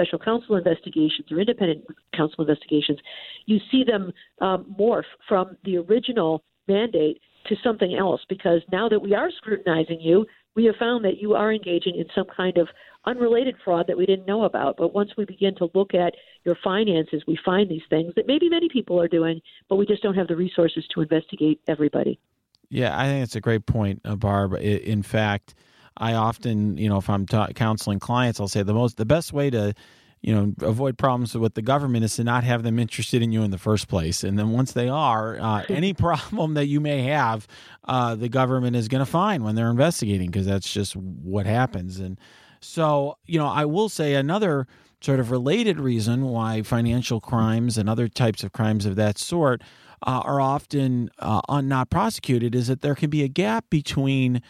[0.00, 1.84] special counsel investigations or independent
[2.14, 2.98] counsel investigations,
[3.46, 9.00] you see them um, morph from the original mandate to something else because now that
[9.00, 10.26] we are scrutinizing you,
[10.56, 12.68] we have found that you are engaging in some kind of
[13.06, 14.76] unrelated fraud that we didn't know about.
[14.76, 18.48] But once we begin to look at your finances, we find these things that maybe
[18.48, 22.18] many people are doing, but we just don't have the resources to investigate everybody.
[22.68, 24.54] Yeah, I think it's a great point, uh, Barb.
[24.54, 25.54] In fact,
[25.96, 29.32] I often, you know, if I'm ta- counseling clients, I'll say the most, the best
[29.32, 29.74] way to,
[30.22, 33.42] you know, avoid problems with the government is to not have them interested in you
[33.42, 34.22] in the first place.
[34.22, 37.46] And then once they are, uh, any problem that you may have,
[37.84, 41.98] uh, the government is going to find when they're investigating because that's just what happens.
[41.98, 42.18] And
[42.60, 44.66] so, you know, I will say another
[45.00, 49.62] sort of related reason why financial crimes and other types of crimes of that sort
[50.06, 54.42] uh, are often uh, not prosecuted is that there can be a gap between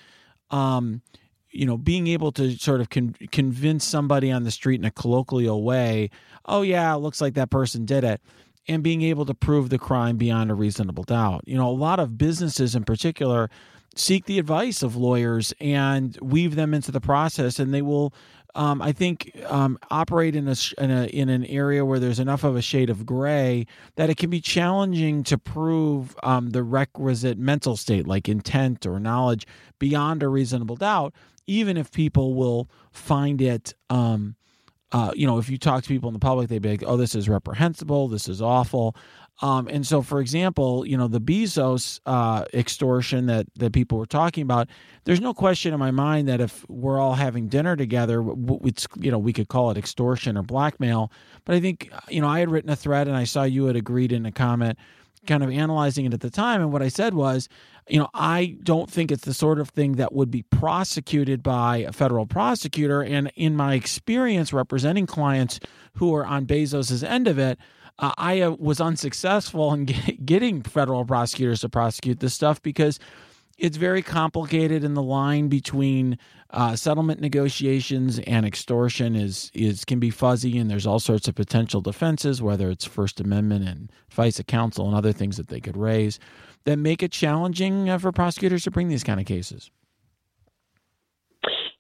[0.51, 1.03] um,
[1.51, 4.90] you know, being able to sort of con- convince somebody on the street in a
[4.90, 6.11] colloquial way,
[6.46, 8.20] oh, yeah, it looks like that person did it,
[8.68, 11.42] and being able to prove the crime beyond a reasonable doubt.
[11.46, 13.51] You know, a lot of businesses in particular
[13.96, 18.14] seek the advice of lawyers and weave them into the process, and they will
[18.55, 22.44] um, I think um, operate in a, in a in an area where there's enough
[22.44, 27.38] of a shade of gray that it can be challenging to prove um, the requisite
[27.38, 29.46] mental state, like intent or knowledge,
[29.78, 31.14] beyond a reasonable doubt.
[31.46, 34.36] Even if people will find it, um,
[34.92, 36.96] uh, you know, if you talk to people in the public, they'd be like, "Oh,
[36.96, 38.09] this is reprehensible.
[38.09, 38.96] This is awful."
[39.43, 44.07] Um, and so, for example, you know, the Bezos uh, extortion that, that people were
[44.07, 44.68] talking about,
[45.05, 48.22] there's no question in my mind that if we're all having dinner together,
[48.64, 51.11] it's, you know, we could call it extortion or blackmail.
[51.45, 53.76] But I think, you know, I had written a thread and I saw you had
[53.76, 54.78] agreed in a comment
[55.26, 56.61] kind of analyzing it at the time.
[56.61, 57.49] And what I said was,
[57.88, 61.78] you know, I don't think it's the sort of thing that would be prosecuted by
[61.78, 63.03] a federal prosecutor.
[63.03, 65.61] And in my experience representing clients
[65.95, 67.59] who are on Bezos's end of it,
[68.01, 72.98] uh, I was unsuccessful in get, getting federal prosecutors to prosecute this stuff because
[73.59, 76.16] it's very complicated, and the line between
[76.48, 81.34] uh, settlement negotiations and extortion is is can be fuzzy, and there's all sorts of
[81.34, 85.76] potential defenses, whether it's First Amendment and FISA counsel and other things that they could
[85.76, 86.18] raise
[86.64, 89.70] that make it challenging uh, for prosecutors to bring these kind of cases.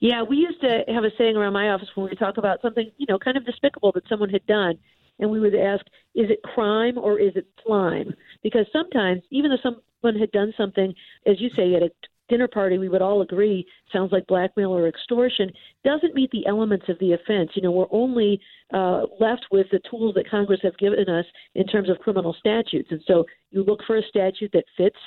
[0.00, 2.90] Yeah, we used to have a saying around my office when we talk about something,
[2.96, 4.78] you know, kind of despicable that someone had done
[5.20, 8.12] and we would ask, is it crime or is it slime?
[8.42, 9.58] Because sometimes, even though
[10.02, 10.92] someone had done something,
[11.26, 11.90] as you say, at a
[12.28, 15.50] dinner party, we would all agree sounds like blackmail or extortion,
[15.84, 17.50] doesn't meet the elements of the offense.
[17.54, 18.40] You know, we're only
[18.72, 22.88] uh, left with the tools that Congress have given us in terms of criminal statutes.
[22.90, 24.98] And so you look for a statute that fits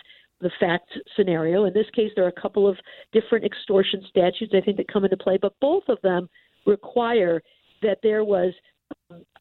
[0.41, 1.63] the fact scenario.
[1.63, 2.77] In this case, there are a couple of
[3.13, 6.29] different extortion statutes, I think, that come into play, but both of them
[6.65, 7.41] require
[7.81, 8.53] that there was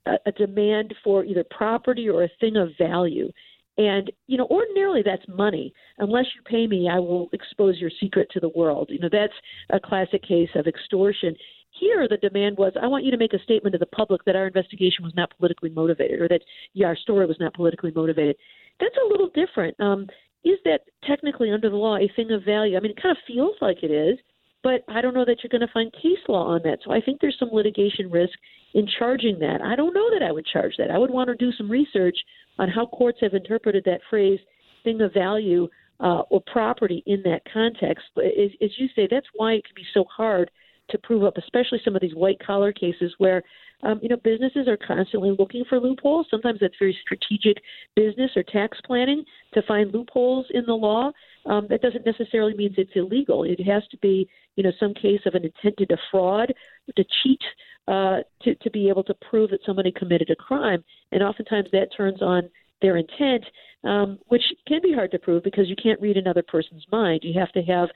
[0.06, 3.30] a, a demand for either property or a thing of value.
[3.78, 5.72] And, you know, ordinarily that's money.
[5.98, 8.88] Unless you pay me, I will expose your secret to the world.
[8.90, 9.32] You know, that's
[9.70, 11.34] a classic case of extortion.
[11.80, 14.36] Here, the demand was, I want you to make a statement to the public that
[14.36, 16.42] our investigation was not politically motivated or that
[16.74, 18.36] yeah, our story was not politically motivated.
[18.78, 19.80] That's a little different.
[19.80, 20.06] Um,
[20.44, 22.76] is that technically under the law a thing of value?
[22.76, 24.18] I mean, it kind of feels like it is,
[24.62, 26.78] but I don't know that you're going to find case law on that.
[26.84, 28.38] So I think there's some litigation risk
[28.74, 29.60] in charging that.
[29.62, 30.90] I don't know that I would charge that.
[30.90, 32.16] I would want to do some research
[32.58, 34.40] on how courts have interpreted that phrase
[34.84, 35.68] "thing of value"
[36.00, 38.04] uh, or property in that context.
[38.18, 40.50] As, as you say, that's why it can be so hard
[40.90, 43.42] to prove up, especially some of these white collar cases where
[43.82, 46.26] um, you know businesses are constantly looking for loopholes.
[46.30, 47.62] Sometimes that's very strategic
[47.96, 49.24] business or tax planning
[49.54, 51.10] to find loopholes in the law.
[51.46, 53.44] Um, that doesn't necessarily mean it's illegal.
[53.44, 56.52] It has to be you know some case of an intent to defraud,
[56.96, 57.40] to cheat,
[57.88, 60.84] uh, to to be able to prove that somebody committed a crime.
[61.10, 62.48] And oftentimes that turns on
[62.82, 63.44] their intent,
[63.84, 67.20] um, which can be hard to prove because you can't read another person's mind.
[67.22, 67.88] You have to have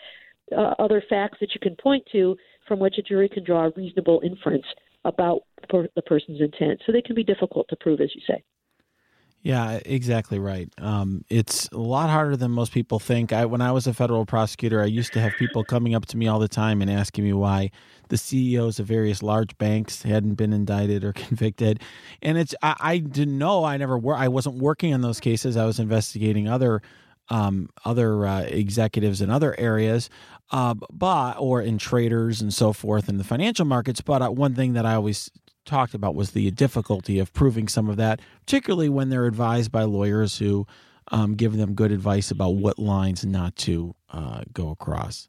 [0.52, 2.36] uh, other facts that you can point to
[2.66, 4.66] from which a jury can draw a reasonable inference
[5.04, 6.80] about the person's intent.
[6.84, 8.42] So they can be difficult to prove, as you say.
[9.46, 10.68] Yeah, exactly right.
[10.78, 13.32] Um, it's a lot harder than most people think.
[13.32, 16.16] I, when I was a federal prosecutor, I used to have people coming up to
[16.16, 17.70] me all the time and asking me why
[18.08, 21.80] the CEOs of various large banks hadn't been indicted or convicted.
[22.22, 23.62] And it's I, I didn't know.
[23.62, 24.16] I never were.
[24.16, 25.56] I wasn't working on those cases.
[25.56, 26.82] I was investigating other
[27.28, 30.08] um, other uh, executives in other areas,
[30.50, 34.00] uh, but or in traders and so forth in the financial markets.
[34.00, 35.30] But uh, one thing that I always
[35.64, 39.82] talked about was the difficulty of proving some of that, particularly when they're advised by
[39.82, 40.66] lawyers who
[41.08, 45.28] um, give them good advice about what lines not to uh, go across.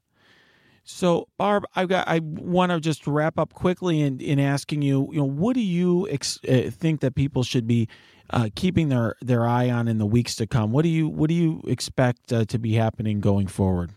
[0.89, 2.07] So, Barb, I've got.
[2.07, 5.09] I want to just wrap up quickly in, in asking you.
[5.11, 7.89] You know, what do you ex- uh, think that people should be
[8.29, 10.71] uh, keeping their their eye on in the weeks to come?
[10.71, 13.91] What do you What do you expect uh, to be happening going forward?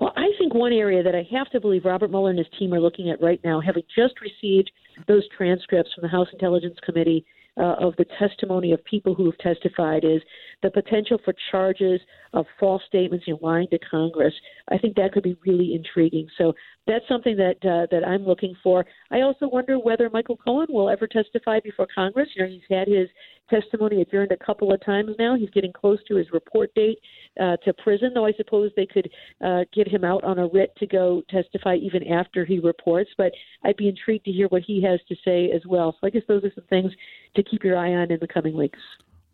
[0.00, 2.72] Well, I think one area that I have to believe Robert Mueller and his team
[2.72, 4.70] are looking at right now, having just received
[5.08, 9.38] those transcripts from the House Intelligence Committee uh, of the testimony of people who have
[9.38, 10.22] testified, is
[10.62, 12.00] the potential for charges
[12.32, 14.34] of false statements, know, lying to Congress.
[14.70, 16.28] I think that could be really intriguing.
[16.38, 16.54] So
[16.88, 18.84] that's something that uh, that I'm looking for.
[19.10, 22.28] I also wonder whether Michael Cohen will ever testify before Congress.
[22.34, 23.08] You know, he's had his
[23.50, 25.36] testimony adjourned a couple of times now.
[25.36, 26.98] He's getting close to his report date
[27.38, 29.10] uh, to prison, though I suppose they could
[29.44, 33.10] uh, get him out on a writ to go testify even after he reports.
[33.18, 33.32] But
[33.64, 35.94] I'd be intrigued to hear what he has to say as well.
[36.00, 36.92] So I guess those are some things
[37.36, 38.80] to keep your eye on in the coming weeks.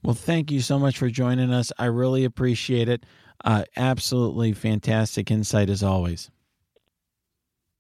[0.02, 1.72] Well, thank you so much for joining us.
[1.78, 3.04] I really appreciate it.
[3.44, 6.30] Uh, absolutely fantastic insight as always.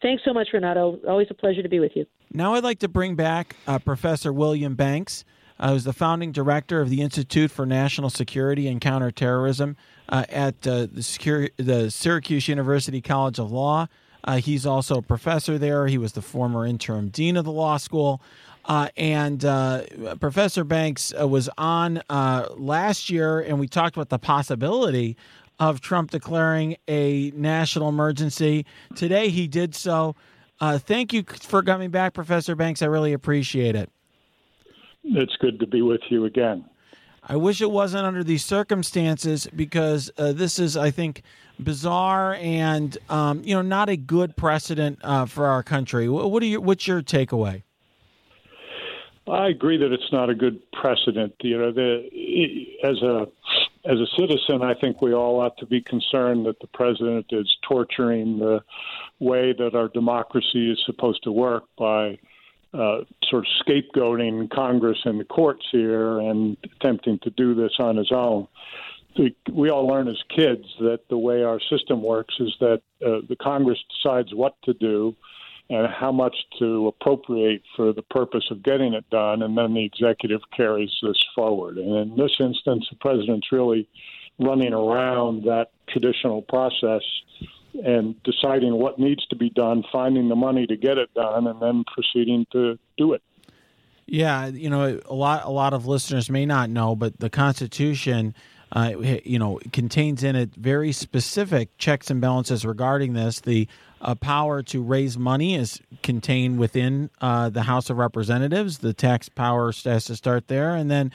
[0.04, 1.00] Thanks so much, Renato.
[1.08, 2.04] Always a pleasure to be with you.
[2.30, 5.24] Now, I'd like to bring back uh, Professor William Banks,
[5.58, 9.78] uh, who's the founding director of the Institute for National Security and Counterterrorism
[10.10, 13.86] uh, at uh, the, Secur- the, Syracuse University College of Law.
[14.24, 15.86] Uh, he's also a professor there.
[15.86, 18.20] He was the former interim dean of the law school.
[18.66, 19.84] Uh, and uh,
[20.20, 25.16] Professor Banks uh, was on uh, last year, and we talked about the possibility
[25.70, 28.66] of Trump declaring a national emergency.
[28.94, 30.14] Today, he did so.
[30.60, 32.82] Uh, thank you for coming back, Professor Banks.
[32.82, 33.90] I really appreciate it.
[35.02, 36.64] It's good to be with you again.
[37.26, 41.22] I wish it wasn't under these circumstances because uh, this is, I think,
[41.58, 44.98] bizarre and um, you know not a good precedent
[45.28, 46.08] for our country.
[46.08, 46.60] What are you?
[46.60, 47.62] What's your takeaway?
[49.26, 51.34] I agree that it's not a good precedent.
[51.40, 52.06] You know, the,
[52.84, 53.26] as a
[53.84, 57.54] as a citizen, I think we all ought to be concerned that the president is
[57.68, 58.60] torturing the
[59.20, 62.18] way that our democracy is supposed to work by
[62.72, 67.96] uh, sort of scapegoating Congress and the courts here and attempting to do this on
[67.96, 68.48] his own.
[69.52, 73.36] We, all learn as kids that the way our system works is that uh, the
[73.40, 75.14] Congress decides what to do
[75.70, 79.84] and how much to appropriate for the purpose of getting it done, and then the
[79.84, 81.78] executive carries this forward.
[81.78, 83.88] And in this instance, the president's really
[84.38, 87.02] running around that traditional process
[87.84, 91.60] and deciding what needs to be done, finding the money to get it done, and
[91.60, 93.22] then proceeding to do it.
[94.06, 98.34] Yeah, you know, a lot a lot of listeners may not know, but the Constitution
[98.74, 98.92] uh,
[99.24, 103.40] you know, contains in it very specific checks and balances regarding this.
[103.40, 103.68] The
[104.00, 108.78] uh, power to raise money is contained within uh, the House of Representatives.
[108.78, 111.12] The tax power has to start there, and then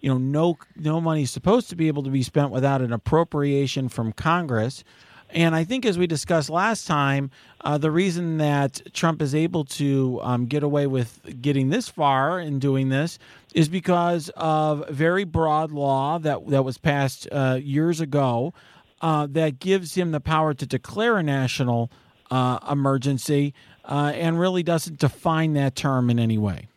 [0.00, 2.92] you know, no no money is supposed to be able to be spent without an
[2.92, 4.84] appropriation from Congress.
[5.30, 9.64] And I think, as we discussed last time, uh, the reason that Trump is able
[9.64, 13.18] to um, get away with getting this far in doing this
[13.54, 18.54] is because of very broad law that that was passed uh, years ago
[19.02, 21.90] uh, that gives him the power to declare a national
[22.30, 23.54] uh, emergency
[23.84, 26.68] uh, and really doesn't define that term in any way.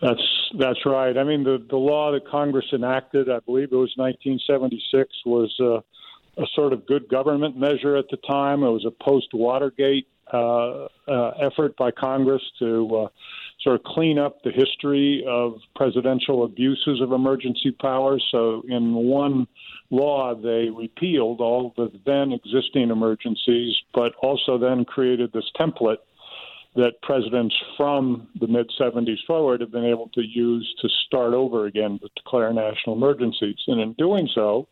[0.00, 0.22] That's
[0.58, 1.16] that's right.
[1.16, 5.80] I mean, the the law that Congress enacted, I believe it was 1976, was uh,
[6.38, 8.62] a sort of good government measure at the time.
[8.62, 13.08] It was a post Watergate uh, uh, effort by Congress to uh,
[13.62, 18.26] sort of clean up the history of presidential abuses of emergency powers.
[18.30, 19.48] So, in one
[19.90, 25.98] law, they repealed all the then existing emergencies, but also then created this template
[26.76, 31.66] that presidents from the mid 70s forward have been able to use to start over
[31.66, 33.56] again to declare national emergencies.
[33.66, 34.68] And in doing so,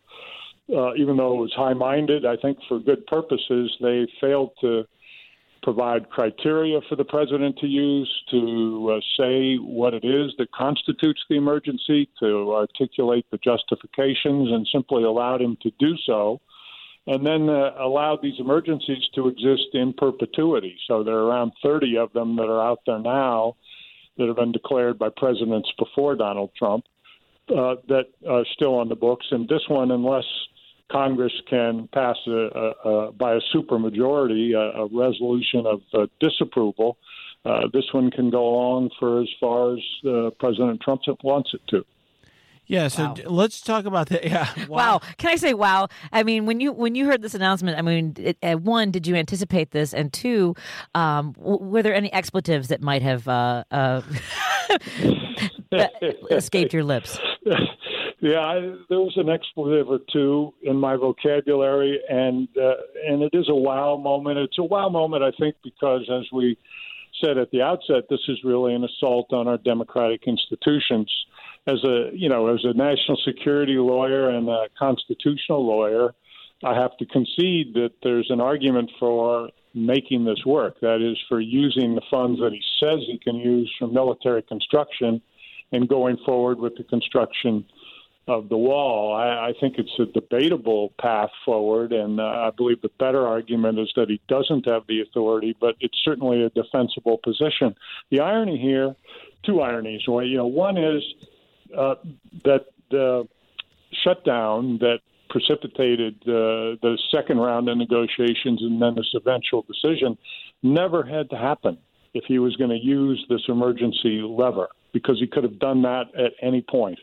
[0.69, 4.85] uh, even though it was high minded, I think for good purposes, they failed to
[5.63, 11.21] provide criteria for the president to use to uh, say what it is that constitutes
[11.29, 16.39] the emergency, to articulate the justifications, and simply allowed him to do so.
[17.05, 20.77] And then uh, allowed these emergencies to exist in perpetuity.
[20.87, 23.55] So there are around 30 of them that are out there now
[24.17, 26.83] that have been declared by presidents before Donald Trump
[27.49, 29.25] uh, that are still on the books.
[29.31, 30.25] And this one, unless
[30.91, 36.97] Congress can pass a, a, a, by a supermajority a, a resolution of uh, disapproval.
[37.45, 41.61] Uh, this one can go along for as far as uh, President Trump wants it
[41.69, 41.85] to.
[42.67, 43.13] Yeah, so wow.
[43.13, 44.25] d- let's talk about that.
[44.27, 44.99] Yeah, wow.
[44.99, 45.01] wow.
[45.17, 45.87] Can I say wow?
[46.11, 49.07] I mean, when you when you heard this announcement, I mean, it, uh, one, did
[49.07, 50.53] you anticipate this, and two,
[50.93, 54.01] um, w- were there any expletives that might have uh, uh,
[56.31, 57.17] escaped your lips?
[58.19, 58.59] Yeah, I,
[58.89, 62.73] there was an expletive or two in my vocabulary, and uh,
[63.07, 64.39] and it is a wow moment.
[64.39, 66.57] It's a wow moment, I think, because as we
[67.23, 71.13] said at the outset, this is really an assault on our democratic institutions.
[71.67, 76.15] As a you know, as a national security lawyer and a constitutional lawyer,
[76.63, 80.79] I have to concede that there's an argument for making this work.
[80.81, 85.21] That is, for using the funds that he says he can use for military construction
[85.71, 87.65] and going forward with the construction
[88.27, 89.15] of the wall.
[89.15, 93.79] I, I think it's a debatable path forward, and uh, I believe the better argument
[93.79, 97.75] is that he doesn't have the authority, but it's certainly a defensible position.
[98.11, 98.95] The irony here,
[99.45, 100.01] two ironies.
[100.07, 101.03] Well, you know, one is
[101.75, 101.95] uh,
[102.43, 103.27] that the
[104.03, 104.99] shutdown that
[105.29, 110.17] precipitated uh, the second round of negotiations and then this eventual decision
[110.63, 111.77] never had to happen
[112.13, 116.05] if he was going to use this emergency lever because he could have done that
[116.17, 116.97] at any point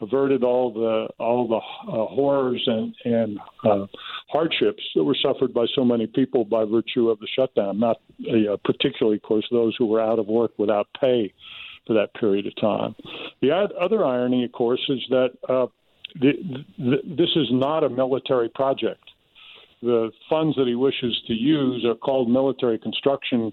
[0.00, 3.86] averted all the all the uh, horrors and and uh,
[4.30, 7.78] hardships that were suffered by so many people by virtue of the shutdown.
[7.78, 11.32] Not uh, particularly, of course, those who were out of work without pay
[11.86, 12.94] for that period of time.
[13.40, 15.66] The other irony, of course, is that uh,
[16.20, 16.32] the,
[16.78, 19.02] this is not a military project.
[19.82, 23.52] The funds that he wishes to use are called military construction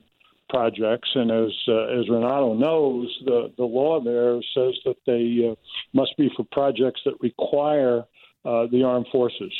[0.50, 5.56] projects, and as uh, as Renato knows, the the law there says that they uh,
[5.94, 8.06] must be for projects that require
[8.46, 9.54] uh, the armed forces.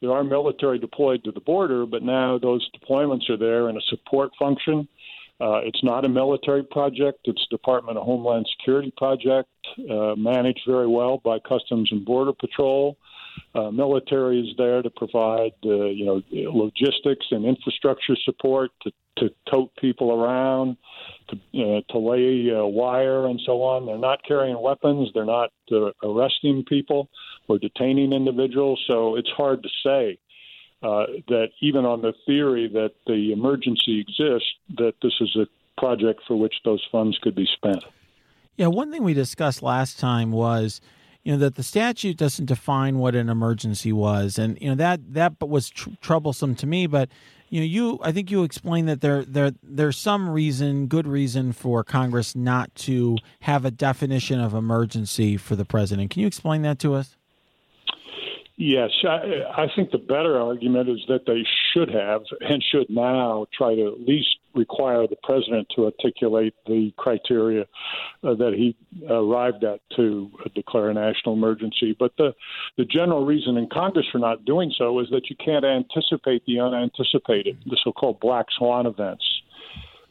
[0.00, 3.80] There are military deployed to the border, but now those deployments are there in a
[3.88, 4.88] support function.
[5.40, 9.48] Uh, it's not a military project; it's Department of Homeland Security project,
[9.90, 12.96] uh, managed very well by Customs and Border Patrol.
[13.54, 19.30] Uh, military is there to provide, uh, you know, logistics and infrastructure support to, to
[19.50, 20.76] tote people around,
[21.28, 23.86] to uh, to lay uh, wire and so on.
[23.86, 25.08] They're not carrying weapons.
[25.14, 27.08] They're not uh, arresting people
[27.48, 28.82] or detaining individuals.
[28.86, 30.18] So it's hard to say
[30.82, 35.46] uh, that even on the theory that the emergency exists, that this is a
[35.80, 37.82] project for which those funds could be spent.
[38.56, 40.80] Yeah, one thing we discussed last time was
[41.26, 45.12] you know that the statute doesn't define what an emergency was, and you know that
[45.12, 46.86] that was tr- troublesome to me.
[46.86, 47.08] But
[47.48, 51.52] you know, you I think you explained that there there there's some reason, good reason
[51.52, 56.10] for Congress not to have a definition of emergency for the president.
[56.10, 57.16] Can you explain that to us?
[58.56, 63.46] Yes, I, I think the better argument is that they should have and should now
[63.52, 67.62] try to at least require the president to articulate the criteria
[68.24, 68.76] uh, that he
[69.08, 71.94] arrived at to declare a national emergency.
[71.98, 72.34] But the
[72.76, 76.60] the general reason in Congress for not doing so is that you can't anticipate the
[76.60, 79.24] unanticipated, the so-called black swan events.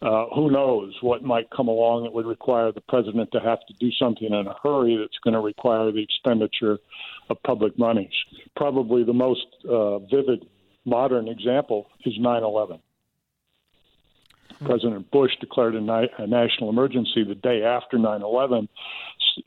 [0.01, 3.73] Uh, who knows what might come along that would require the president to have to
[3.79, 6.77] do something in a hurry that's going to require the expenditure
[7.29, 8.11] of public monies.
[8.55, 10.45] Probably the most uh, vivid
[10.85, 12.79] modern example is 9 11.
[14.63, 18.69] President Bush declared a, ni- a, national emergency the day after 9 11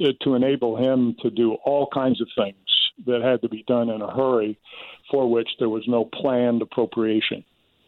[0.01, 2.57] uh, to enable him to do all kinds of things
[3.07, 4.59] that had to be done in a hurry
[5.11, 7.45] for which there was no planned appropriation.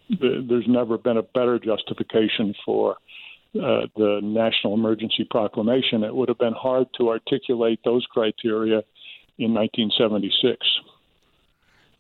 [0.08, 2.96] There's never been a better justification for
[3.54, 6.04] uh, the national emergency proclamation.
[6.04, 8.82] It would have been hard to articulate those criteria
[9.38, 10.56] in 1976.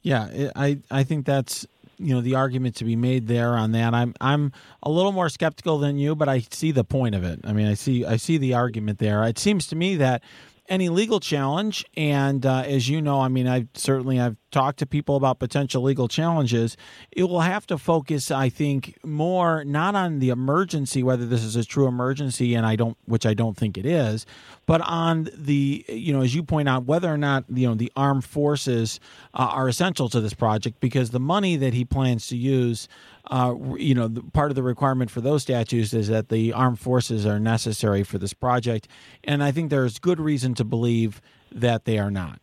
[0.02, 1.66] Yeah, I I think that's
[2.00, 3.94] you know the argument to be made there on that.
[3.94, 4.52] I'm I'm
[4.82, 7.40] a little more skeptical than you, but I see the point of it.
[7.44, 9.22] I mean, I see I see the argument there.
[9.24, 10.22] It seems to me that
[10.70, 11.84] any legal challenge.
[11.96, 15.82] And uh, as you know, I mean, I certainly I've talked to people about potential
[15.82, 16.76] legal challenges.
[17.10, 21.56] It will have to focus, I think, more not on the emergency, whether this is
[21.56, 24.26] a true emergency, and I don't, which I don't think it is,
[24.66, 27.92] but on the, you know, as you point out, whether or not you know the
[27.96, 29.00] armed forces
[29.34, 32.88] uh, are essential to this project, because the money that he plans to use
[33.30, 36.80] uh, you know, the, part of the requirement for those statutes is that the armed
[36.80, 38.88] forces are necessary for this project,
[39.22, 42.40] and I think there's good reason to believe that they are not.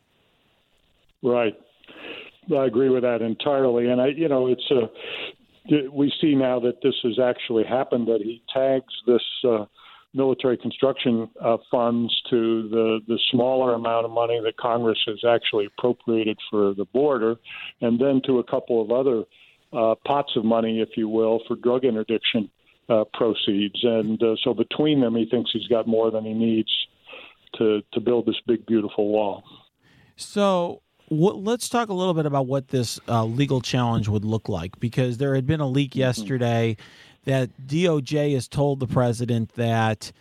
[1.22, 1.56] Right.
[2.56, 4.90] I agree with that entirely, and I, you know, it's a.
[5.92, 8.08] We see now that this has actually happened.
[8.08, 9.66] That he tags this uh,
[10.14, 15.66] military construction uh, funds to the the smaller amount of money that Congress has actually
[15.66, 17.36] appropriated for the border,
[17.82, 19.26] and then to a couple of other
[19.74, 22.50] uh, pots of money, if you will, for drug interdiction
[22.90, 23.80] uh, proceeds.
[23.84, 26.72] And uh, so between them, he thinks he's got more than he needs
[27.58, 29.44] to to build this big, beautiful wall.
[30.16, 30.82] So.
[31.10, 35.20] let's talk a little bit about what this uh, legal challenge would look like because
[35.20, 36.00] there had been a leak mm-hmm.
[36.00, 36.76] yesterday
[37.24, 40.12] that DOJ has told the president that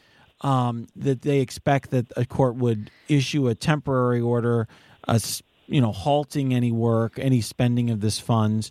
[0.43, 4.68] um, that they expect that a court would issue a temporary order,
[5.09, 5.18] uh,
[5.66, 8.70] you know, halting any work, any spending of this funds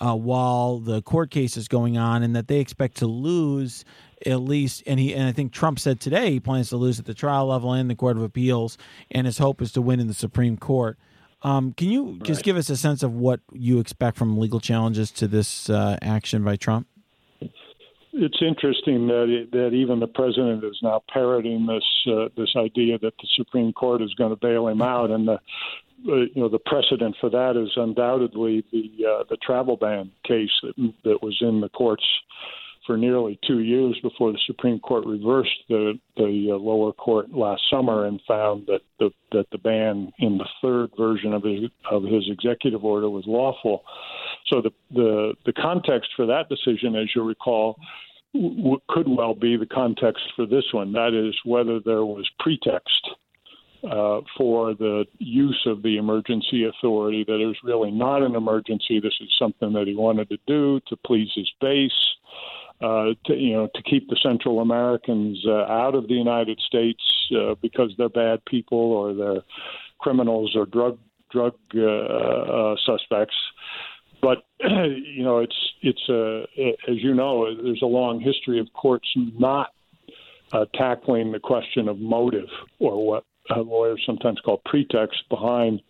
[0.00, 3.84] uh, while the court case is going on, and that they expect to lose
[4.26, 4.82] at least.
[4.86, 7.46] And he and I think Trump said today he plans to lose at the trial
[7.46, 8.78] level and the Court of Appeals,
[9.10, 10.98] and his hope is to win in the Supreme Court.
[11.42, 15.10] Um, can you just give us a sense of what you expect from legal challenges
[15.12, 16.86] to this uh, action by Trump?
[18.16, 22.98] It's interesting that it, that even the president is now parroting this uh, this idea
[23.00, 25.40] that the Supreme Court is going to bail him out, and the
[26.02, 30.92] you know the precedent for that is undoubtedly the uh, the travel ban case that,
[31.04, 32.04] that was in the courts
[32.86, 37.62] for nearly two years before the Supreme Court reversed the the uh, lower court last
[37.70, 42.04] summer and found that the that the ban in the third version of his of
[42.04, 43.82] his executive order was lawful.
[44.52, 47.76] So the the the context for that decision, as you recall,
[48.88, 50.92] could well be the context for this one.
[50.92, 53.08] That is whether there was pretext
[53.90, 59.00] uh, for the use of the emergency authority, that it was really not an emergency.
[59.00, 61.92] This is something that he wanted to do to please his base,
[62.80, 67.02] uh, to, you know, to keep the Central Americans uh, out of the United States
[67.36, 69.42] uh, because they're bad people or they're
[69.98, 70.98] criminals or drug
[71.30, 73.36] drug uh, uh, suspects.
[74.22, 76.44] But you know, it's it's a
[76.90, 79.70] as you know, there's a long history of courts not
[80.52, 82.48] uh, tackling the question of motive
[82.78, 85.80] or what uh, lawyers sometimes call pretext behind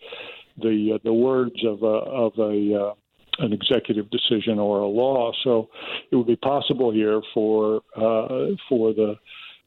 [0.59, 2.95] the uh, the words of a of a uh,
[3.39, 5.33] an executive decision or a law.
[5.43, 5.69] So
[6.11, 9.17] it would be possible here for uh, for the,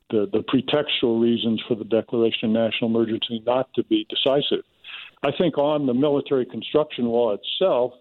[0.10, 4.64] the the pretextual reasons for the declaration of national emergency not to be decisive.
[5.24, 7.94] I think on the military construction law itself,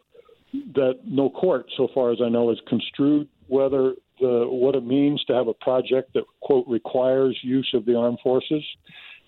[0.74, 5.22] that no court, so far as I know, has construed whether the what it means
[5.24, 8.62] to have a project that quote requires use of the armed forces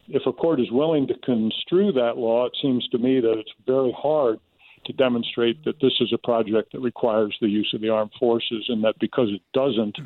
[0.08, 3.52] if a court is willing to construe that law, it seems to me that it's
[3.66, 4.40] very hard
[4.86, 8.66] to demonstrate that this is a project that requires the use of the armed forces,
[8.68, 9.98] and that because it doesn't,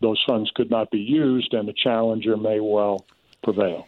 [0.00, 3.06] those funds could not be used, and the challenger may well
[3.42, 3.86] prevail.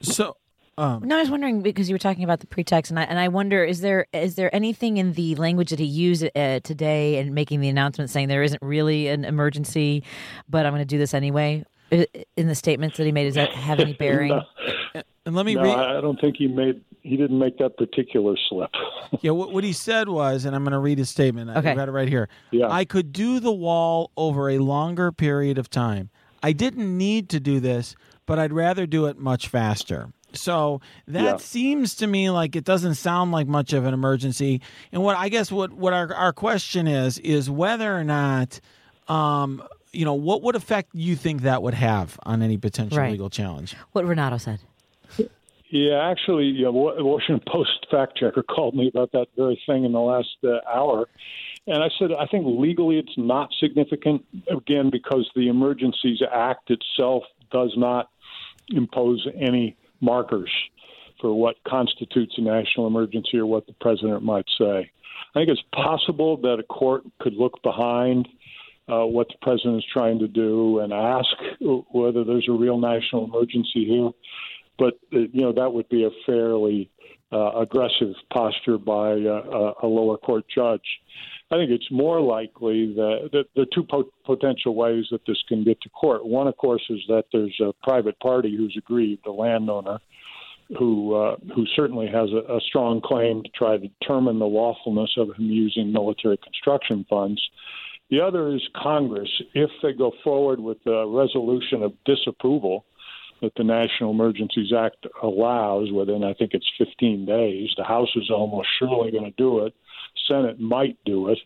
[0.00, 0.36] So.
[0.78, 3.18] Um, no, I was wondering because you were talking about the pretext, and I and
[3.18, 7.18] I wonder is there is there anything in the language that he used uh, today
[7.18, 10.04] and making the announcement saying there isn't really an emergency,
[10.48, 11.64] but I'm going to do this anyway?
[11.90, 13.24] In the statements that he made?
[13.24, 14.28] Does that have any bearing?
[14.28, 15.02] no.
[15.26, 15.78] And let me no, read.
[15.78, 16.82] I don't think he made.
[17.02, 18.70] He didn't make that particular slip.
[19.20, 21.50] yeah, what, what, he said was, and I'm going to read his statement.
[21.50, 21.70] Okay.
[21.70, 22.28] I've got it right here.
[22.50, 22.68] Yeah.
[22.70, 26.10] I could do the wall over a longer period of time.
[26.42, 27.94] I didn't need to do this,
[28.26, 30.12] but I'd rather do it much faster.
[30.32, 31.36] So that yeah.
[31.36, 34.60] seems to me like it doesn't sound like much of an emergency.
[34.92, 38.60] And what I guess what what our our question is is whether or not
[39.08, 39.62] um,
[39.92, 43.12] you know, what would effect you think that would have on any potential right.
[43.12, 43.74] legal challenge?
[43.92, 44.60] What Renato said.
[45.70, 50.00] Yeah, actually, yeah, Washington Post fact checker called me about that very thing in the
[50.00, 51.06] last uh, hour.
[51.66, 57.24] And I said, I think legally it's not significant, again, because the Emergencies Act itself
[57.52, 58.08] does not
[58.70, 60.50] impose any markers
[61.20, 64.90] for what constitutes a national emergency or what the president might say.
[65.34, 68.26] I think it's possible that a court could look behind
[68.88, 71.28] uh, what the president is trying to do and ask
[71.92, 74.10] whether there's a real national emergency here.
[74.78, 76.90] But uh, you know that would be a fairly
[77.32, 80.80] uh, aggressive posture by uh, a lower court judge.
[81.50, 85.64] I think it's more likely that, that are two po- potential ways that this can
[85.64, 86.26] get to court.
[86.26, 89.98] One, of course, is that there's a private party who's aggrieved, the landowner,
[90.78, 95.10] who uh, who certainly has a, a strong claim to try to determine the lawfulness
[95.16, 97.40] of him using military construction funds.
[98.10, 99.28] The other is Congress.
[99.54, 102.84] If they go forward with a resolution of disapproval
[103.42, 108.30] that the National Emergencies Act allows within, I think it's 15 days, the House is
[108.30, 109.74] almost surely going to do it.
[110.26, 111.38] Senate might do it.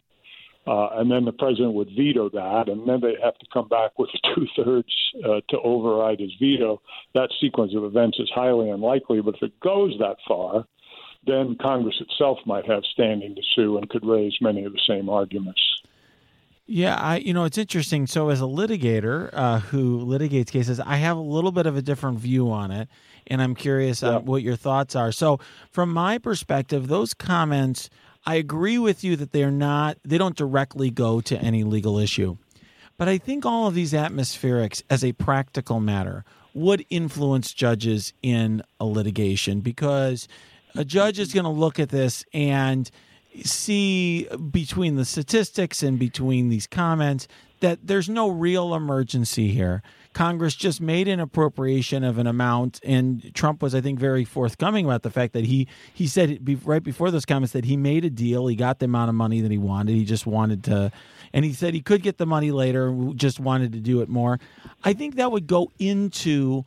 [0.65, 3.99] Uh, and then the president would veto that, and then they have to come back
[3.99, 4.95] with two thirds
[5.25, 6.81] uh, to override his veto.
[7.15, 10.65] That sequence of events is highly unlikely, but if it goes that far,
[11.27, 15.09] then Congress itself might have standing to sue and could raise many of the same
[15.09, 15.61] arguments.
[16.67, 18.07] Yeah, I you know it's interesting.
[18.07, 21.83] So as a litigator uh, who litigates cases, I have a little bit of a
[21.83, 22.89] different view on it,
[23.27, 25.13] and I'm curious uh, what your thoughts are.
[25.13, 25.41] So
[25.71, 27.91] from my perspective, those comments
[28.25, 32.37] I agree with you that they're not they don't directly go to any legal issue.
[32.97, 36.25] But I think all of these atmospherics as a practical matter
[36.55, 40.29] would influence judges in a litigation because
[40.77, 42.91] a judge is going to look at this and
[43.45, 47.29] see between the statistics and between these comments
[47.61, 49.83] that there's no real emergency here.
[50.13, 54.85] Congress just made an appropriation of an amount, and Trump was, I think, very forthcoming
[54.85, 58.11] about the fact that he he said right before those comments that he made a
[58.11, 60.93] deal, he got the amount of money that he wanted, he just wanted to,
[61.33, 64.39] and he said he could get the money later, just wanted to do it more.
[64.85, 66.65] I think that would go into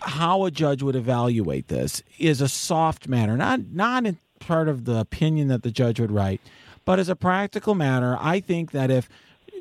[0.00, 4.06] how a judge would evaluate this is a soft matter, not not
[4.46, 6.40] part of the opinion that the judge would write,
[6.84, 9.08] but as a practical matter, I think that if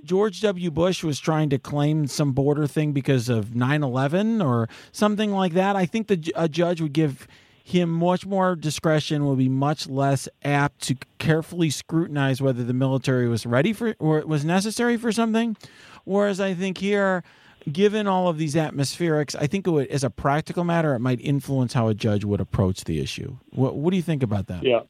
[0.03, 0.69] George W.
[0.69, 5.53] Bush was trying to claim some border thing because of 9 11 or something like
[5.53, 7.27] that, I think the, a judge would give
[7.63, 13.27] him much more discretion, will be much less apt to carefully scrutinize whether the military
[13.29, 15.55] was ready for or was necessary for something.
[16.03, 17.23] Whereas I think here,
[17.71, 21.21] given all of these atmospherics, I think it would, as a practical matter, it might
[21.21, 23.37] influence how a judge would approach the issue.
[23.51, 24.63] What, what do you think about that?
[24.63, 24.81] Yeah.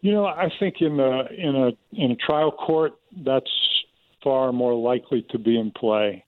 [0.00, 2.92] You know, I think in a in a in a trial court,
[3.24, 3.50] that's
[4.22, 6.24] far more likely to be in play.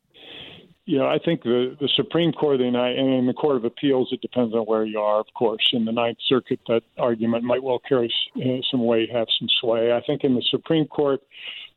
[0.85, 3.57] You know, I think the the Supreme Court of the United and in the Court
[3.57, 5.69] of Appeals, it depends on where you are, of course.
[5.73, 9.93] In the Ninth Circuit, that argument might well carry uh, some weight, have some sway.
[9.93, 11.21] I think in the Supreme Court,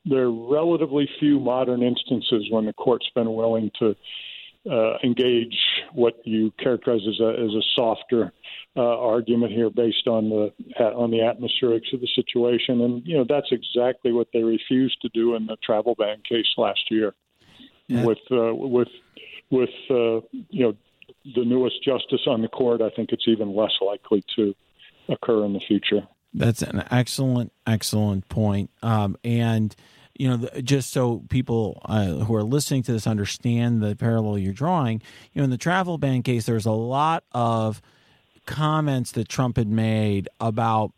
[0.06, 3.96] there are relatively few modern instances when the court's been willing to
[4.70, 5.58] uh, engage
[5.94, 8.32] what you characterize as a as a softer
[8.76, 13.26] uh, argument here based on the on the atmospherics of the situation, and you know
[13.28, 17.14] that's exactly what they refused to do in the travel ban case last year.
[17.88, 18.06] Yeah.
[18.06, 18.90] With uh, with
[19.50, 20.74] with uh, you know
[21.36, 24.54] the newest justice on the court, I think it's even less likely to
[25.10, 26.08] occur in the future.
[26.34, 28.70] That's an excellent, excellent point.
[28.82, 29.76] Um, and
[30.18, 34.54] you know, just so people uh, who are listening to this understand the parallel you're
[34.54, 35.02] drawing,
[35.34, 37.82] you know, in the travel ban case, there's a lot of
[38.46, 40.92] comments that Trump had made about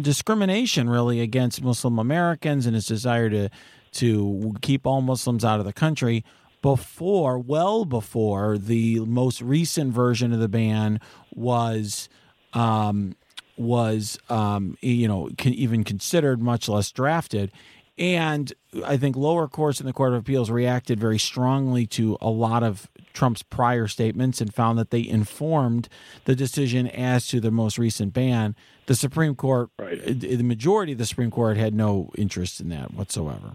[0.00, 3.48] discrimination really against Muslim Americans and his desire to
[3.92, 6.24] to keep all Muslims out of the country
[6.62, 11.00] before well before the most recent version of the ban
[11.34, 12.08] was
[12.52, 13.16] um,
[13.56, 17.52] was um, you know even considered much less drafted
[18.00, 18.50] and
[18.86, 22.62] I think lower courts in the Court of Appeals reacted very strongly to a lot
[22.62, 25.90] of Trump's prior statements and found that they informed
[26.24, 28.56] the decision as to the most recent ban.
[28.86, 30.02] The Supreme Court, right.
[30.18, 33.52] the majority of the Supreme Court had no interest in that whatsoever.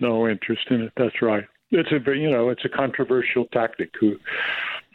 [0.00, 0.92] No interest in it.
[0.96, 1.44] That's right.
[1.70, 3.92] It's a you know it's a controversial tactic.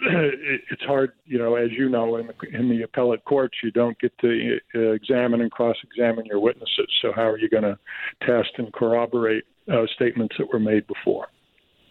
[0.71, 3.99] it's hard, you know, as you know, in the, in the appellate courts, you don't
[3.99, 6.87] get to uh, examine and cross-examine your witnesses.
[7.01, 7.77] So how are you going to
[8.25, 11.27] test and corroborate uh, statements that were made before?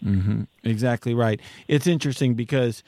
[0.04, 0.44] Mm-hmm.
[0.64, 1.40] Exactly right.
[1.66, 2.82] It's interesting because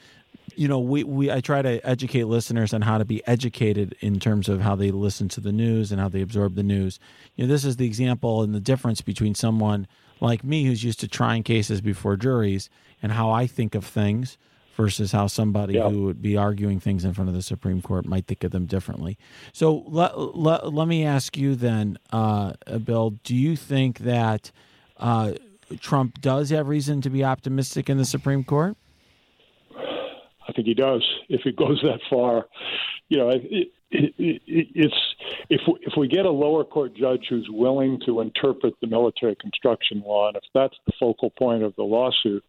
[0.55, 4.19] you know we, we I try to educate listeners on how to be educated in
[4.19, 6.99] terms of how they listen to the news and how they absorb the news.
[7.35, 9.87] You know, this is the example and the difference between someone
[10.21, 12.69] like me who's used to trying cases before juries
[13.03, 14.37] and how I think of things
[14.81, 15.87] versus how somebody yeah.
[15.87, 18.65] who would be arguing things in front of the Supreme Court might think of them
[18.65, 19.15] differently.
[19.53, 22.53] So let, let, let me ask you then, uh,
[22.83, 24.51] Bill, do you think that
[24.97, 25.33] uh,
[25.79, 28.75] Trump does have reason to be optimistic in the Supreme Court?
[29.75, 31.07] I think he does.
[31.29, 32.47] If it goes that far,
[33.09, 33.43] you know, it,
[33.91, 34.95] it, it, it's
[35.49, 39.35] if we, if we get a lower court judge who's willing to interpret the military
[39.35, 42.43] construction law, and if that's the focal point of the lawsuit,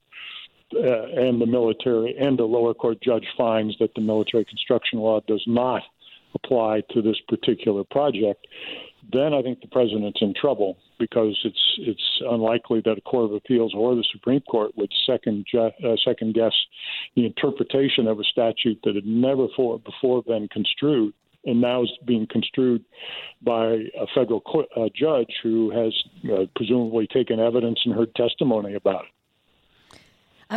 [0.75, 5.21] uh, and the military and the lower court judge finds that the military construction law
[5.27, 5.83] does not
[6.35, 8.47] apply to this particular project,
[9.13, 13.35] then I think the president's in trouble because it's it's unlikely that a court of
[13.35, 15.71] appeals or the Supreme Court would second uh,
[16.05, 16.53] second guess
[17.17, 21.13] the interpretation of a statute that had never for, before been construed
[21.45, 22.85] and now is being construed
[23.43, 23.65] by
[24.01, 25.93] a federal court, uh, judge who has
[26.33, 29.11] uh, presumably taken evidence and heard testimony about it.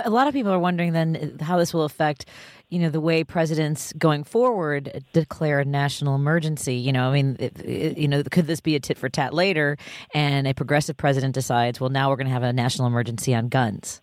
[0.03, 2.25] A lot of people are wondering then uh, how this will affect,
[2.69, 6.75] you know, the way presidents going forward declare a national emergency.
[6.75, 9.33] You know, I mean, it, it, you know, could this be a tit for tat
[9.33, 9.77] later,
[10.13, 13.47] and a progressive president decides, well, now we're going to have a national emergency on
[13.49, 14.01] guns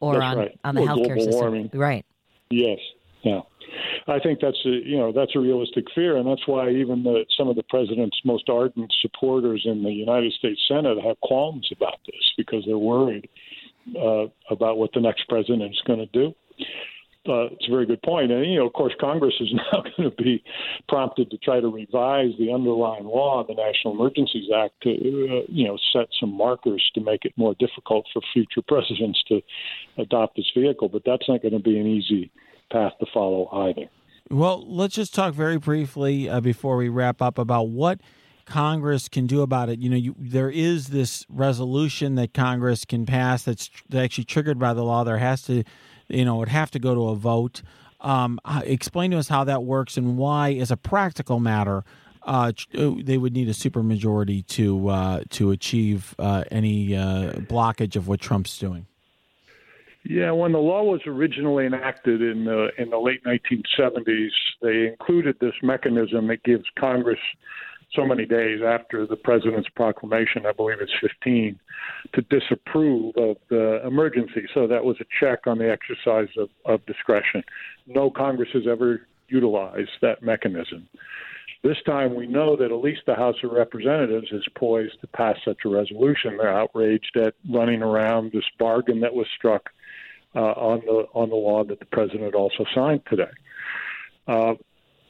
[0.00, 0.58] or That's on right.
[0.64, 1.70] on the Or healthcare system, warming.
[1.74, 2.04] right?
[2.50, 2.78] Yes,
[3.22, 3.40] yeah.
[4.06, 7.26] I think that's a you know that's a realistic fear, and that's why even the,
[7.36, 11.98] some of the president's most ardent supporters in the United States Senate have qualms about
[12.06, 13.28] this because they're worried
[13.96, 16.34] uh, about what the next president is going to do.
[17.28, 18.32] Uh, it's a very good point.
[18.32, 20.42] and you know, of course, Congress is now going to be
[20.88, 25.66] prompted to try to revise the underlying law, the National Emergencies Act, to uh, you
[25.66, 29.40] know set some markers to make it more difficult for future presidents to
[29.98, 30.88] adopt this vehicle.
[30.88, 32.30] But that's not going to be an easy
[32.70, 33.90] path to follow either.
[34.30, 38.00] Well, let's just talk very briefly uh, before we wrap up about what
[38.48, 39.78] Congress can do about it.
[39.78, 44.72] You know, you, there is this resolution that Congress can pass that's actually triggered by
[44.72, 45.04] the law.
[45.04, 45.64] There has to,
[46.08, 47.62] you know, it have to go to a vote.
[48.00, 51.84] Um, explain to us how that works and why, as a practical matter,
[52.22, 57.96] uh, uh, they would need a supermajority to uh, to achieve uh, any uh, blockage
[57.96, 58.86] of what Trump's doing.
[60.04, 64.30] Yeah, when the law was originally enacted in the in the late 1970s,
[64.62, 67.18] they included this mechanism that gives Congress
[67.94, 71.58] so many days after the president's proclamation, I believe it's 15,
[72.14, 74.46] to disapprove of the emergency.
[74.52, 77.42] So that was a check on the exercise of, of discretion.
[77.86, 80.88] No Congress has ever utilized that mechanism.
[81.64, 85.36] This time, we know that at least the House of Representatives is poised to pass
[85.44, 86.36] such a resolution.
[86.36, 89.70] They're outraged at running around this bargain that was struck
[90.36, 93.30] uh, on the on the law that the president also signed today.
[94.28, 94.54] Uh,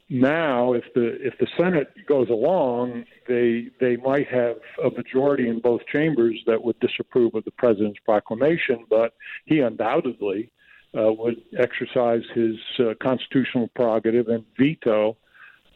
[0.09, 5.59] now, if the if the Senate goes along, they they might have a majority in
[5.59, 9.13] both chambers that would disapprove of the president's proclamation, but
[9.45, 10.51] he undoubtedly
[10.97, 15.15] uh, would exercise his uh, constitutional prerogative and veto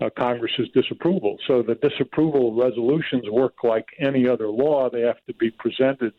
[0.02, 1.38] uh, Congress's disapproval.
[1.46, 6.14] So the disapproval resolutions work like any other law; they have to be presented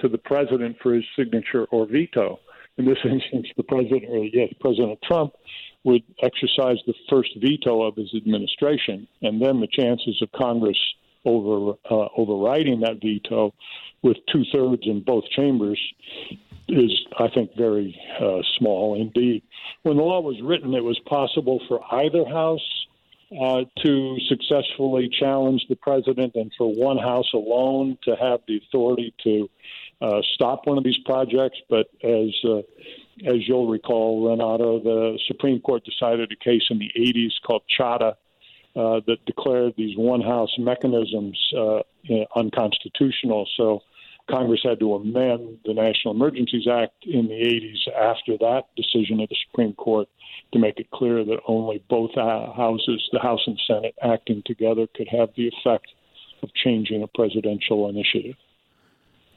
[0.00, 2.38] to the president for his signature or veto.
[2.78, 5.32] In this instance, the president, or yes, President Trump,
[5.84, 10.78] would exercise the first veto of his administration, and then the chances of Congress
[11.24, 13.54] over uh, overriding that veto
[14.02, 15.80] with two thirds in both chambers
[16.68, 19.42] is, I think, very uh, small indeed.
[19.82, 22.86] When the law was written, it was possible for either house
[23.40, 29.14] uh, to successfully challenge the president, and for one house alone to have the authority
[29.24, 29.48] to
[30.00, 31.58] uh, stop one of these projects.
[31.68, 32.58] But as uh,
[33.26, 38.14] as you'll recall, Renato, the Supreme Court decided a case in the 80s called Chadha
[38.76, 41.80] uh, that declared these one house mechanisms uh,
[42.34, 43.48] unconstitutional.
[43.56, 43.80] So
[44.28, 49.28] Congress had to amend the National Emergencies Act in the 80s after that decision of
[49.28, 50.08] the Supreme Court
[50.52, 55.08] to make it clear that only both houses, the House and Senate, acting together could
[55.08, 55.86] have the effect
[56.42, 58.36] of changing a presidential initiative.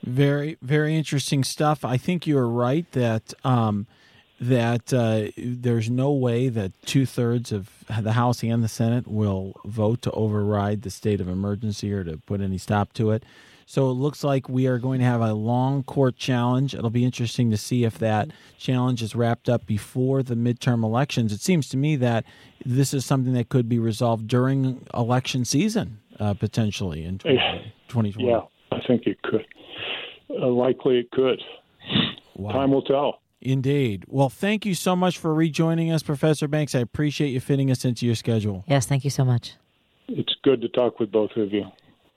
[0.03, 1.83] Very, very interesting stuff.
[1.83, 3.87] I think you're right that um,
[4.39, 7.69] that uh, there's no way that two thirds of
[8.01, 12.17] the House and the Senate will vote to override the state of emergency or to
[12.17, 13.23] put any stop to it.
[13.65, 16.73] So it looks like we are going to have a long court challenge.
[16.73, 21.31] It'll be interesting to see if that challenge is wrapped up before the midterm elections.
[21.31, 22.25] It seems to me that
[22.65, 27.19] this is something that could be resolved during election season, uh, potentially in
[27.89, 28.27] 2020.
[28.27, 28.41] Yeah,
[28.71, 29.45] I think it could.
[30.29, 31.41] Uh, likely it could.
[32.35, 32.51] Wow.
[32.51, 33.21] Time will tell.
[33.41, 34.05] Indeed.
[34.07, 36.75] Well, thank you so much for rejoining us, Professor Banks.
[36.75, 38.63] I appreciate you fitting us into your schedule.
[38.67, 39.53] Yes, thank you so much.
[40.07, 41.65] It's good to talk with both of you.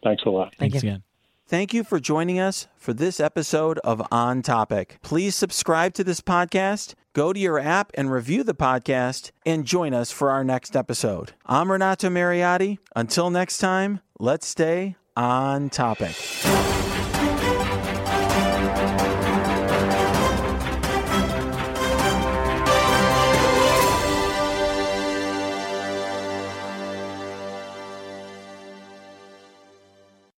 [0.03, 0.55] Thanks a lot.
[0.59, 0.91] Thank Thanks you.
[0.91, 1.03] again.
[1.47, 4.99] Thank you for joining us for this episode of On Topic.
[5.03, 9.93] Please subscribe to this podcast, go to your app and review the podcast, and join
[9.93, 11.33] us for our next episode.
[11.45, 12.79] I'm Renato Mariotti.
[12.97, 16.17] Until next time, let's stay on topic.